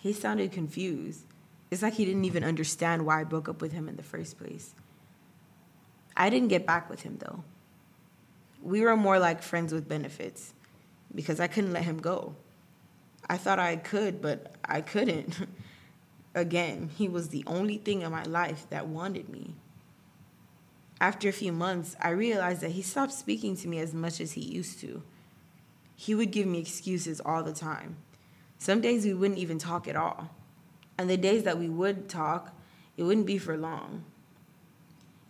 He 0.00 0.12
sounded 0.12 0.52
confused. 0.52 1.24
It's 1.70 1.82
like 1.82 1.94
he 1.94 2.04
didn't 2.04 2.24
even 2.24 2.44
understand 2.44 3.06
why 3.06 3.20
I 3.20 3.24
broke 3.24 3.48
up 3.48 3.60
with 3.60 3.72
him 3.72 3.88
in 3.88 3.96
the 3.96 4.02
first 4.02 4.38
place. 4.38 4.74
I 6.16 6.30
didn't 6.30 6.48
get 6.48 6.66
back 6.66 6.88
with 6.88 7.02
him 7.02 7.18
though 7.18 7.42
we 8.66 8.80
were 8.80 8.96
more 8.96 9.18
like 9.18 9.42
friends 9.42 9.72
with 9.72 9.88
benefits 9.88 10.52
because 11.14 11.38
I 11.38 11.46
couldn't 11.46 11.72
let 11.72 11.84
him 11.84 11.98
go. 11.98 12.34
I 13.28 13.36
thought 13.36 13.60
I 13.60 13.76
could, 13.76 14.20
but 14.20 14.54
I 14.64 14.80
couldn't. 14.80 15.38
Again, 16.36 16.90
he 16.94 17.08
was 17.08 17.30
the 17.30 17.42
only 17.46 17.78
thing 17.78 18.02
in 18.02 18.12
my 18.12 18.22
life 18.24 18.66
that 18.68 18.86
wanted 18.86 19.30
me. 19.30 19.54
After 21.00 21.30
a 21.30 21.32
few 21.32 21.50
months, 21.50 21.96
I 21.98 22.10
realized 22.10 22.60
that 22.60 22.72
he 22.72 22.82
stopped 22.82 23.14
speaking 23.14 23.56
to 23.56 23.68
me 23.68 23.78
as 23.78 23.94
much 23.94 24.20
as 24.20 24.32
he 24.32 24.42
used 24.42 24.78
to. 24.80 25.02
He 25.96 26.14
would 26.14 26.30
give 26.30 26.46
me 26.46 26.58
excuses 26.58 27.22
all 27.24 27.42
the 27.42 27.54
time. 27.54 27.96
Some 28.58 28.82
days 28.82 29.06
we 29.06 29.14
wouldn't 29.14 29.38
even 29.38 29.58
talk 29.58 29.88
at 29.88 29.96
all. 29.96 30.28
And 30.98 31.08
the 31.08 31.16
days 31.16 31.44
that 31.44 31.58
we 31.58 31.70
would 31.70 32.06
talk, 32.06 32.54
it 32.98 33.04
wouldn't 33.04 33.26
be 33.26 33.38
for 33.38 33.56
long. 33.56 34.04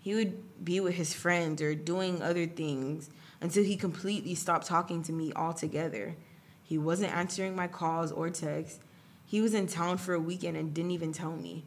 He 0.00 0.12
would 0.12 0.64
be 0.64 0.80
with 0.80 0.94
his 0.94 1.14
friends 1.14 1.62
or 1.62 1.76
doing 1.76 2.20
other 2.20 2.46
things 2.46 3.10
until 3.40 3.62
he 3.62 3.76
completely 3.76 4.34
stopped 4.34 4.66
talking 4.66 5.04
to 5.04 5.12
me 5.12 5.32
altogether. 5.36 6.16
He 6.64 6.78
wasn't 6.78 7.14
answering 7.14 7.54
my 7.54 7.68
calls 7.68 8.10
or 8.10 8.28
texts. 8.30 8.80
He 9.26 9.40
was 9.40 9.54
in 9.54 9.66
town 9.66 9.98
for 9.98 10.14
a 10.14 10.20
weekend 10.20 10.56
and 10.56 10.72
didn't 10.72 10.92
even 10.92 11.12
tell 11.12 11.32
me. 11.36 11.64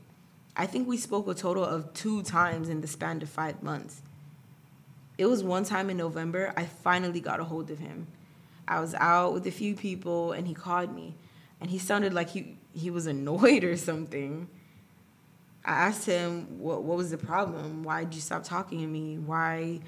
I 0.56 0.65
think 0.65 0.88
we 0.88 0.98
spoke 0.98 1.28
a 1.28 1.34
total 1.34 1.63
of 1.63 1.93
two 1.93 2.24
times 2.24 2.69
in 2.69 2.82
the 2.82 2.88
span 2.88 3.22
of 3.22 3.30
five 3.30 3.62
months. 3.62 4.02
it 5.17 5.26
was 5.26 5.43
one 5.43 5.65
time 5.65 5.89
in 5.89 5.98
November, 5.98 6.54
I 6.56 6.63
finally 6.63 7.19
got 7.19 7.41
a 7.41 7.43
hold 7.43 7.69
of 7.69 7.80
him. 7.80 8.08
I 8.67 8.80
was 8.80 8.95
out 8.95 9.34
with 9.34 9.45
a 9.45 9.52
few 9.52 9.76
people 9.76 10.32
and 10.32 10.48
he 10.48 10.54
called 10.54 10.95
me 10.95 11.15
and 11.60 11.69
he 11.69 11.78
sounded 11.78 12.13
like 12.13 12.30
he, 12.30 12.58
he 12.74 12.89
was 12.89 13.08
annoyed 13.08 13.63
or 13.65 13.76
something. 13.76 14.48
I 15.65 15.72
asked 15.72 16.06
him 16.06 16.60
what 16.60 16.84
what 16.84 16.98
was 16.98 17.12
the 17.12 17.17
problem? 17.17 17.84
Why 17.84 18.06
did 18.06 18.15
you 18.15 18.22
stop 18.22 18.43
talking 18.43 18.80
to 18.80 18.88
me? 18.88 19.17
Why 19.17 19.82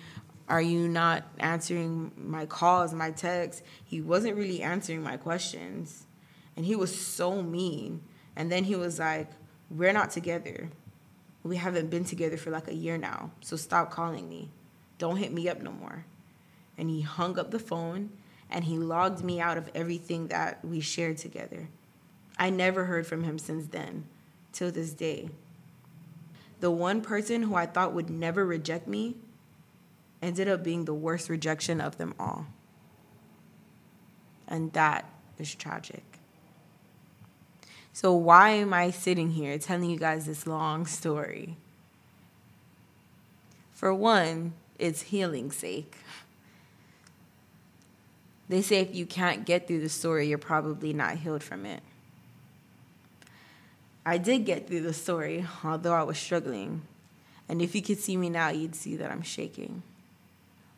are 0.49 0.61
you 0.61 0.89
not 0.89 1.23
answering 1.39 2.11
my 2.17 2.45
calls, 2.45 2.93
my 2.93 3.11
texts? 3.11 3.63
He 3.85 4.01
wasn't 4.01 4.35
really 4.35 4.61
answering 4.61 5.01
my 5.01 5.15
questions. 5.15 6.05
And 6.55 6.65
he 6.65 6.75
was 6.75 6.95
so 6.95 7.41
mean. 7.41 8.01
And 8.35 8.51
then 8.51 8.65
he 8.65 8.75
was 8.75 8.99
like, 8.99 9.31
We're 9.69 9.93
not 9.93 10.11
together. 10.11 10.69
We 11.43 11.57
haven't 11.57 11.89
been 11.89 12.05
together 12.05 12.37
for 12.37 12.51
like 12.51 12.67
a 12.67 12.73
year 12.73 12.97
now. 12.97 13.31
So 13.41 13.55
stop 13.55 13.89
calling 13.89 14.29
me. 14.29 14.49
Don't 14.97 15.17
hit 15.17 15.33
me 15.33 15.49
up 15.49 15.61
no 15.61 15.71
more. 15.71 16.05
And 16.77 16.89
he 16.89 17.01
hung 17.01 17.39
up 17.39 17.51
the 17.51 17.59
phone 17.59 18.11
and 18.49 18.65
he 18.65 18.77
logged 18.77 19.23
me 19.23 19.39
out 19.39 19.57
of 19.57 19.69
everything 19.73 20.27
that 20.27 20.63
we 20.63 20.81
shared 20.81 21.17
together. 21.17 21.69
I 22.37 22.49
never 22.49 22.85
heard 22.85 23.07
from 23.07 23.23
him 23.23 23.39
since 23.39 23.67
then, 23.67 24.05
till 24.51 24.71
this 24.71 24.93
day. 24.93 25.29
The 26.59 26.71
one 26.71 27.01
person 27.01 27.43
who 27.43 27.55
I 27.55 27.65
thought 27.65 27.93
would 27.93 28.09
never 28.09 28.45
reject 28.45 28.87
me 28.87 29.15
ended 30.21 30.47
up 30.47 30.63
being 30.63 30.85
the 30.85 30.93
worst 30.93 31.29
rejection 31.29 31.81
of 31.81 31.97
them 31.97 32.13
all. 32.19 32.45
And 34.47 34.71
that 34.73 35.09
is 35.39 35.55
tragic. 35.55 36.10
So, 37.93 38.13
why 38.13 38.51
am 38.51 38.73
I 38.73 38.91
sitting 38.91 39.31
here 39.31 39.57
telling 39.57 39.89
you 39.89 39.97
guys 39.97 40.25
this 40.25 40.47
long 40.47 40.85
story? 40.85 41.57
For 43.73 43.93
one, 43.93 44.53
it's 44.79 45.01
healing 45.01 45.51
sake. 45.51 45.95
They 48.47 48.61
say 48.61 48.79
if 48.81 48.95
you 48.95 49.05
can't 49.05 49.45
get 49.45 49.67
through 49.67 49.81
the 49.81 49.89
story, 49.89 50.27
you're 50.27 50.37
probably 50.37 50.93
not 50.93 51.17
healed 51.17 51.43
from 51.43 51.65
it. 51.65 51.81
I 54.05 54.17
did 54.17 54.45
get 54.45 54.67
through 54.67 54.81
the 54.81 54.93
story, 54.93 55.45
although 55.63 55.93
I 55.93 56.03
was 56.03 56.17
struggling. 56.17 56.83
And 57.49 57.61
if 57.61 57.75
you 57.75 57.81
could 57.81 57.99
see 57.99 58.15
me 58.15 58.29
now, 58.29 58.49
you'd 58.49 58.75
see 58.75 58.95
that 58.95 59.11
I'm 59.11 59.21
shaking. 59.21 59.83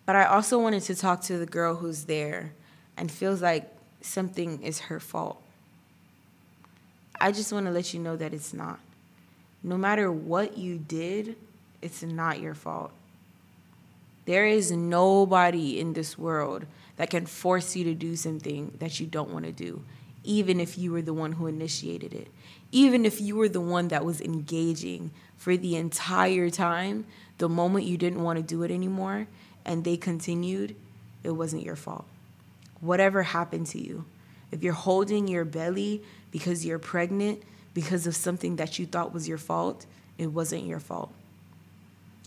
But 0.05 0.15
I 0.15 0.25
also 0.25 0.59
wanted 0.59 0.83
to 0.83 0.95
talk 0.95 1.21
to 1.23 1.37
the 1.37 1.45
girl 1.45 1.75
who's 1.75 2.05
there 2.05 2.53
and 2.97 3.11
feels 3.11 3.41
like 3.41 3.69
something 4.01 4.63
is 4.63 4.79
her 4.81 4.99
fault. 4.99 5.42
I 7.23 7.31
just 7.31 7.53
want 7.53 7.67
to 7.67 7.71
let 7.71 7.93
you 7.93 8.01
know 8.01 8.17
that 8.17 8.33
it's 8.33 8.53
not. 8.53 8.81
No 9.63 9.77
matter 9.77 10.11
what 10.11 10.57
you 10.57 10.77
did, 10.77 11.37
it's 11.81 12.03
not 12.03 12.41
your 12.41 12.53
fault. 12.53 12.91
There 14.25 14.45
is 14.45 14.73
nobody 14.73 15.79
in 15.79 15.93
this 15.93 16.17
world 16.17 16.65
that 16.97 17.09
can 17.09 17.25
force 17.25 17.77
you 17.77 17.85
to 17.85 17.93
do 17.93 18.17
something 18.17 18.75
that 18.79 18.99
you 18.99 19.07
don't 19.07 19.29
want 19.29 19.45
to 19.45 19.53
do, 19.53 19.83
even 20.25 20.59
if 20.59 20.77
you 20.77 20.91
were 20.91 21.01
the 21.01 21.13
one 21.13 21.31
who 21.31 21.47
initiated 21.47 22.13
it. 22.13 22.27
Even 22.73 23.05
if 23.05 23.21
you 23.21 23.37
were 23.37 23.47
the 23.47 23.61
one 23.61 23.87
that 23.87 24.03
was 24.03 24.19
engaging 24.19 25.11
for 25.37 25.55
the 25.55 25.77
entire 25.77 26.49
time, 26.49 27.05
the 27.37 27.47
moment 27.47 27.85
you 27.85 27.95
didn't 27.97 28.21
want 28.21 28.35
to 28.35 28.43
do 28.43 28.63
it 28.63 28.69
anymore 28.69 29.27
and 29.63 29.85
they 29.85 29.95
continued, 29.95 30.75
it 31.23 31.31
wasn't 31.31 31.63
your 31.63 31.77
fault. 31.77 32.03
Whatever 32.81 33.23
happened 33.23 33.67
to 33.67 33.79
you, 33.79 34.03
if 34.53 34.61
you're 34.61 34.73
holding 34.73 35.27
your 35.27 35.45
belly 35.45 36.03
because 36.29 36.63
you're 36.63 36.77
pregnant 36.77 37.41
because 37.73 38.05
of 38.05 38.15
something 38.15 38.57
that 38.57 38.77
you 38.77 38.85
thought 38.85 39.11
was 39.11 39.27
your 39.27 39.39
fault, 39.39 39.87
it 40.19 40.27
wasn't 40.27 40.63
your 40.63 40.79
fault. 40.79 41.11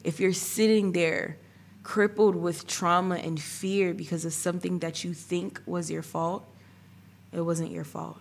If 0.02 0.18
you're 0.18 0.32
sitting 0.32 0.90
there 0.90 1.36
crippled 1.84 2.34
with 2.34 2.66
trauma 2.66 3.14
and 3.14 3.40
fear 3.40 3.94
because 3.94 4.24
of 4.24 4.32
something 4.32 4.80
that 4.80 5.04
you 5.04 5.14
think 5.14 5.62
was 5.66 5.88
your 5.88 6.02
fault, 6.02 6.44
it 7.32 7.42
wasn't 7.42 7.70
your 7.70 7.84
fault. 7.84 8.18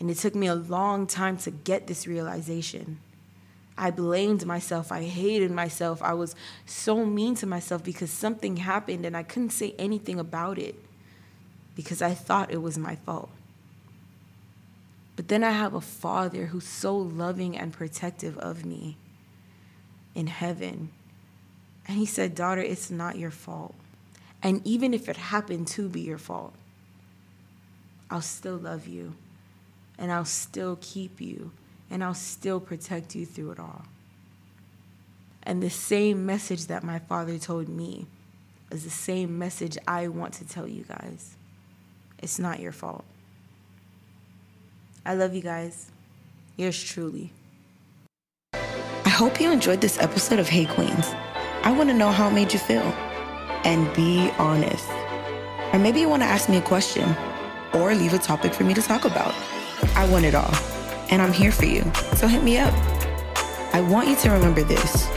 And 0.00 0.10
it 0.10 0.16
took 0.16 0.34
me 0.34 0.48
a 0.48 0.54
long 0.56 1.06
time 1.06 1.36
to 1.38 1.52
get 1.52 1.86
this 1.86 2.08
realization. 2.08 2.98
I 3.78 3.92
blamed 3.92 4.44
myself. 4.44 4.90
I 4.90 5.04
hated 5.04 5.52
myself. 5.52 6.02
I 6.02 6.14
was 6.14 6.34
so 6.66 7.06
mean 7.06 7.36
to 7.36 7.46
myself 7.46 7.84
because 7.84 8.10
something 8.10 8.56
happened 8.56 9.06
and 9.06 9.16
I 9.16 9.22
couldn't 9.22 9.50
say 9.50 9.76
anything 9.78 10.18
about 10.18 10.58
it 10.58 10.74
because 11.74 12.02
I 12.02 12.14
thought 12.14 12.50
it 12.50 12.62
was 12.62 12.76
my 12.78 12.96
fault. 12.96 13.30
But 15.16 15.28
then 15.28 15.44
I 15.44 15.50
have 15.50 15.74
a 15.74 15.80
father 15.80 16.46
who's 16.46 16.66
so 16.66 16.96
loving 16.96 17.56
and 17.56 17.72
protective 17.72 18.38
of 18.38 18.64
me 18.64 18.96
in 20.14 20.26
heaven 20.26 20.90
and 21.90 21.98
he 21.98 22.06
said, 22.06 22.36
Daughter, 22.36 22.60
it's 22.60 22.88
not 22.88 23.18
your 23.18 23.32
fault. 23.32 23.74
And 24.44 24.64
even 24.64 24.94
if 24.94 25.08
it 25.08 25.16
happened 25.16 25.66
to 25.68 25.88
be 25.88 26.02
your 26.02 26.18
fault, 26.18 26.54
I'll 28.08 28.22
still 28.22 28.56
love 28.56 28.86
you 28.86 29.14
and 29.98 30.12
I'll 30.12 30.24
still 30.24 30.78
keep 30.80 31.20
you 31.20 31.50
and 31.90 32.04
I'll 32.04 32.14
still 32.14 32.60
protect 32.60 33.16
you 33.16 33.26
through 33.26 33.50
it 33.50 33.58
all. 33.58 33.86
And 35.42 35.60
the 35.60 35.68
same 35.68 36.24
message 36.26 36.66
that 36.66 36.84
my 36.84 37.00
father 37.00 37.38
told 37.38 37.68
me 37.68 38.06
is 38.70 38.84
the 38.84 38.90
same 38.90 39.36
message 39.36 39.76
I 39.88 40.06
want 40.06 40.34
to 40.34 40.46
tell 40.46 40.68
you 40.68 40.84
guys. 40.84 41.34
It's 42.22 42.38
not 42.38 42.60
your 42.60 42.72
fault. 42.72 43.04
I 45.06 45.14
love 45.14 45.34
you 45.34 45.40
guys. 45.40 45.90
Yours 46.56 46.82
truly. 46.82 47.32
I 48.52 49.08
hope 49.08 49.40
you 49.40 49.50
enjoyed 49.50 49.80
this 49.80 49.98
episode 49.98 50.38
of 50.38 50.48
Hey 50.48 50.66
Queens. 50.66 51.06
I 51.62 51.72
want 51.72 51.88
to 51.88 51.94
know 51.94 52.10
how 52.10 52.28
it 52.28 52.32
made 52.32 52.52
you 52.52 52.58
feel. 52.58 52.82
And 53.64 53.92
be 53.94 54.30
honest. 54.38 54.88
Or 55.72 55.78
maybe 55.78 56.00
you 56.00 56.08
want 56.08 56.22
to 56.22 56.26
ask 56.26 56.48
me 56.48 56.58
a 56.58 56.62
question 56.62 57.16
or 57.72 57.94
leave 57.94 58.12
a 58.12 58.18
topic 58.18 58.52
for 58.52 58.64
me 58.64 58.74
to 58.74 58.82
talk 58.82 59.04
about. 59.04 59.34
I 59.94 60.08
want 60.10 60.26
it 60.26 60.34
all. 60.34 60.54
And 61.10 61.22
I'm 61.22 61.32
here 61.32 61.52
for 61.52 61.64
you. 61.64 61.90
So 62.16 62.28
hit 62.28 62.42
me 62.42 62.58
up. 62.58 62.74
I 63.72 63.80
want 63.80 64.08
you 64.08 64.16
to 64.16 64.30
remember 64.30 64.62
this. 64.62 65.08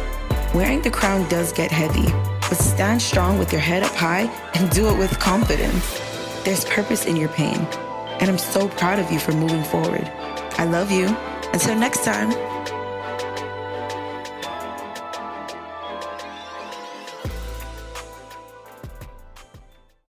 Wearing 0.53 0.81
the 0.81 0.91
crown 0.91 1.27
does 1.27 1.51
get 1.51 1.71
heavy, 1.71 2.05
but 2.47 2.57
stand 2.57 3.01
strong 3.01 3.39
with 3.39 3.51
your 3.51 3.61
head 3.61 3.83
up 3.83 3.91
high 3.93 4.29
and 4.53 4.69
do 4.69 4.87
it 4.87 4.97
with 4.97 5.19
confidence. 5.19 6.12
There's 6.43 6.65
purpose 6.65 7.05
in 7.05 7.15
your 7.15 7.29
pain. 7.29 7.55
And 8.19 8.29
I'm 8.29 8.37
so 8.37 8.67
proud 8.67 8.99
of 8.99 9.09
you 9.09 9.17
for 9.17 9.31
moving 9.31 9.63
forward. 9.63 10.11
I 10.57 10.65
love 10.65 10.91
you. 10.91 11.07
Until 11.53 11.75
next 11.75 12.03
time. 12.03 12.31